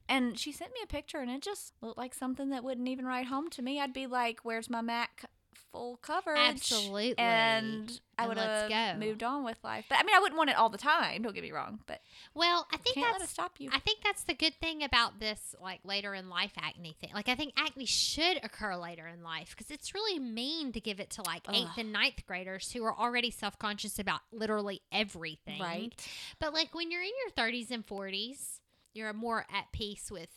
And 0.08 0.36
she 0.36 0.50
sent 0.50 0.72
me 0.72 0.80
a 0.82 0.88
picture, 0.88 1.18
and 1.18 1.30
it 1.30 1.40
just 1.40 1.72
looked 1.80 1.96
like 1.96 2.14
something 2.14 2.50
that 2.50 2.64
wouldn't 2.64 2.88
even 2.88 3.04
write 3.04 3.26
home 3.26 3.48
to 3.50 3.62
me. 3.62 3.80
I'd 3.80 3.92
be 3.92 4.08
like, 4.08 4.40
"Where's 4.42 4.68
my 4.68 4.80
Mac 4.80 5.26
full 5.72 5.96
coverage?" 5.98 6.38
Absolutely. 6.38 7.18
And 7.18 8.00
I 8.18 8.28
would 8.28 8.38
have 8.38 8.98
moved 8.98 9.22
on 9.22 9.44
with 9.44 9.58
life. 9.64 9.86
But 9.88 9.98
I 9.98 10.02
mean, 10.02 10.14
I 10.14 10.20
wouldn't 10.20 10.36
want 10.36 10.50
it 10.50 10.56
all 10.56 10.68
the 10.68 10.78
time. 10.78 11.22
Don't 11.22 11.34
get 11.34 11.42
me 11.42 11.52
wrong, 11.52 11.80
but 11.86 12.00
Well, 12.34 12.66
I 12.72 12.76
think 12.76 12.96
can't 12.96 13.06
let 13.06 13.16
it 13.16 13.20
that's 13.20 13.32
stop 13.32 13.54
you. 13.58 13.70
I 13.72 13.78
think 13.78 14.00
that's 14.04 14.24
the 14.24 14.34
good 14.34 14.54
thing 14.60 14.82
about 14.82 15.20
this 15.20 15.54
like 15.60 15.80
later 15.84 16.14
in 16.14 16.28
life 16.28 16.52
acne 16.58 16.96
thing. 17.00 17.10
Like 17.14 17.28
I 17.28 17.34
think 17.34 17.52
acne 17.56 17.86
should 17.86 18.38
occur 18.44 18.76
later 18.76 19.06
in 19.06 19.22
life 19.22 19.54
because 19.56 19.70
it's 19.70 19.94
really 19.94 20.18
mean 20.18 20.72
to 20.72 20.80
give 20.80 21.00
it 21.00 21.10
to 21.10 21.22
like 21.22 21.42
eighth 21.52 21.78
and 21.78 21.92
ninth 21.92 22.26
graders 22.26 22.72
who 22.72 22.84
are 22.84 22.96
already 22.96 23.30
self 23.30 23.58
conscious 23.58 23.98
about 23.98 24.20
literally 24.32 24.82
everything. 24.92 25.60
Right. 25.60 25.92
But 26.38 26.52
like 26.52 26.74
when 26.74 26.90
you're 26.90 27.02
in 27.02 27.12
your 27.24 27.30
thirties 27.36 27.70
and 27.70 27.84
forties, 27.84 28.60
you're 28.92 29.12
more 29.12 29.46
at 29.52 29.72
peace 29.72 30.10
with. 30.10 30.28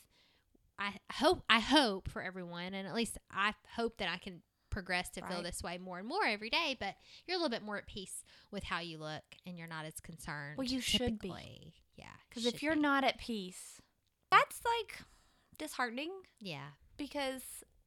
I 0.80 0.94
hope 1.14 1.44
I 1.50 1.60
hope 1.60 2.10
for 2.10 2.22
everyone, 2.22 2.74
and 2.74 2.88
at 2.88 2.96
least 2.96 3.18
I 3.32 3.54
hope 3.76 3.98
that 3.98 4.10
I 4.10 4.18
can 4.18 4.42
progress 4.74 5.10
to 5.12 5.22
feel 5.28 5.44
this 5.44 5.62
way 5.64 5.78
more 5.78 6.00
and 6.00 6.08
more 6.08 6.26
every 6.26 6.50
day. 6.50 6.76
But 6.80 6.96
you're 7.28 7.36
a 7.36 7.38
little 7.40 7.50
bit 7.56 7.64
more 7.64 7.78
at 7.78 7.86
peace 7.88 8.24
with 8.52 8.64
how 8.64 8.80
you 8.80 8.98
look, 8.98 9.24
and 9.46 9.58
you're 9.58 9.68
not 9.68 9.86
as 9.86 10.00
concerned. 10.00 10.58
Well, 10.58 10.66
you 10.68 10.82
should 10.82 11.20
be. 11.20 11.74
Yeah, 11.96 12.06
Because 12.30 12.46
if 12.46 12.64
you're 12.64 12.76
be. 12.76 12.82
not 12.82 13.04
at 13.04 13.18
peace, 13.20 13.80
that's 14.32 14.60
like 14.66 14.98
disheartening 15.58 16.12
yeah, 16.40 16.70
because 16.98 17.44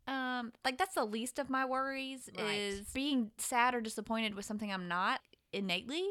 um 0.07 0.53
like 0.65 0.79
that's 0.79 0.95
the 0.95 1.05
least 1.05 1.39
of 1.41 1.51
my 1.51 1.65
worries 1.65 2.31
Right. 2.39 2.59
is 2.61 2.87
being 2.95 3.33
sad 3.39 3.75
or 3.75 3.81
disappointed 3.81 4.35
with 4.37 4.45
something 4.45 4.73
I'm 4.73 4.87
not 4.89 5.21
innately. 5.53 6.05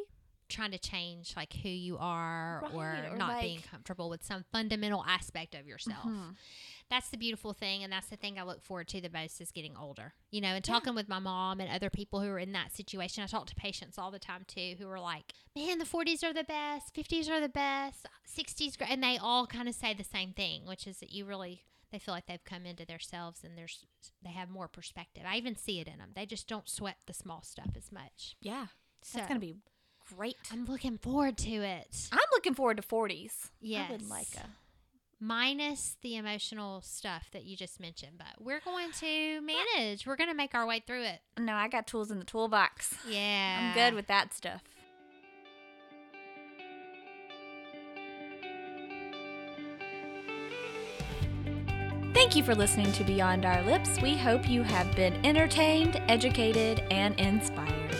trying 0.50 0.72
to 0.72 0.78
change 0.78 1.34
like 1.36 1.54
who 1.54 1.70
you 1.70 1.98
are 1.98 2.62
or, 2.74 2.82
Right, 2.82 3.10
or, 3.12 3.16
not 3.16 3.42
being 3.42 3.62
comfortable 3.72 4.10
with 4.10 4.24
some 4.24 4.44
fundamental 4.52 5.04
aspect 5.08 5.56
of 5.56 5.66
yourself. 5.66 6.06
Mhm. 6.06 6.36
That's 6.90 7.10
the 7.10 7.18
beautiful 7.18 7.54
thing 7.54 7.84
and 7.84 7.92
that's 7.92 8.08
the 8.08 8.16
thing 8.16 8.38
I 8.38 8.44
look 8.44 8.62
forward 8.62 8.88
to 8.90 9.02
the 9.02 9.10
most 9.10 9.42
is 9.42 9.52
getting 9.52 9.76
older. 9.76 10.14
You 10.32 10.42
know, 10.42 10.50
and 10.50 10.66
Yeah. 10.68 10.74
talking 10.74 10.94
with 10.96 11.10
my 11.10 11.20
mom 11.20 11.60
and 11.60 11.70
other 11.72 11.90
people 11.90 12.22
who 12.22 12.30
are 12.30 12.40
in 12.40 12.52
that 12.52 12.76
situation. 12.76 13.24
I 13.24 13.28
talk 13.28 13.48
to 13.48 13.56
patients 13.56 13.98
all 13.98 14.12
the 14.12 14.20
time 14.20 14.44
too 14.48 14.76
who 14.78 14.88
are 14.90 15.00
like, 15.00 15.34
"Man, 15.56 15.80
the 15.80 15.86
40s 15.86 16.24
are 16.24 16.34
the 16.34 16.44
best, 16.44 16.94
50s 16.94 17.28
are 17.30 17.40
the 17.42 17.50
best, 17.50 18.06
60s 18.26 18.78
gr-" 18.78 18.84
and 18.88 19.04
they 19.04 19.18
all 19.18 19.48
kind 19.48 19.68
of 19.68 19.76
say 19.76 19.94
the 19.94 20.04
same 20.04 20.34
thing, 20.34 20.66
which 20.66 20.86
is 20.88 21.00
that 21.00 21.12
you 21.12 21.26
really 21.26 21.64
they 21.92 22.00
feel 22.00 22.14
like 22.14 22.26
they've 22.26 22.44
come 22.44 22.66
into 22.66 22.86
themselves 22.86 23.44
and 23.44 23.58
there's 23.58 23.86
they 24.22 24.32
have 24.32 24.50
more 24.50 24.68
perspective. 24.68 25.24
I 25.26 25.38
even 25.38 25.56
see 25.56 25.80
it 25.80 25.88
in 25.88 25.98
them. 26.00 26.12
They 26.14 26.26
just 26.26 26.48
don't 26.48 26.68
sweat 26.70 26.98
the 27.08 27.14
small 27.14 27.42
stuff 27.42 27.72
as 27.76 27.92
much. 27.92 28.36
Yeah. 28.42 28.68
So 29.02 29.18
That's 29.20 29.28
going 29.30 29.40
to 29.40 29.46
be 29.48 29.56
great. 30.16 30.36
I'm 30.52 30.66
looking 30.66 30.98
forward 30.98 31.38
to 31.40 31.52
it. 31.52 32.10
I'm 32.12 32.20
looking 32.34 32.54
forward 32.54 32.78
to 32.78 32.84
40s. 32.84 33.50
I 33.76 33.92
would 33.92 34.02
Yes. 34.02 34.10
like 34.10 34.36
a 34.36 34.50
minus 35.20 35.98
the 36.02 36.16
emotional 36.16 36.82
stuff 36.82 37.30
that 37.32 37.44
you 37.46 37.56
just 37.56 37.80
mentioned, 37.80 38.18
but 38.18 38.44
we're 38.44 38.60
going 38.60 38.92
to 39.00 39.42
manage. 39.42 40.06
We're 40.06 40.16
going 40.16 40.30
to 40.30 40.36
make 40.36 40.54
our 40.54 40.66
way 40.66 40.84
through 40.86 41.04
it. 41.04 41.22
No, 41.40 41.54
I 41.54 41.68
got 41.68 41.88
tools 41.88 42.12
in 42.12 42.20
the 42.20 42.26
toolbox. 42.26 42.94
Yeah. 43.10 43.74
I'm 43.74 43.74
good 43.74 43.96
with 43.96 44.08
that 44.08 44.34
stuff. 44.34 44.62
Thank 52.14 52.38
you 52.38 52.44
for 52.44 52.56
listening 52.56 52.94
to 52.94 53.04
Beyond 53.04 53.46
Our 53.46 53.62
Lips. 53.64 54.02
We 54.02 54.16
hope 54.16 54.50
you 54.50 54.64
have 54.64 54.96
been 54.96 55.14
entertained, 55.26 56.02
educated, 56.08 56.82
and 56.90 57.20
inspired. 57.20 57.94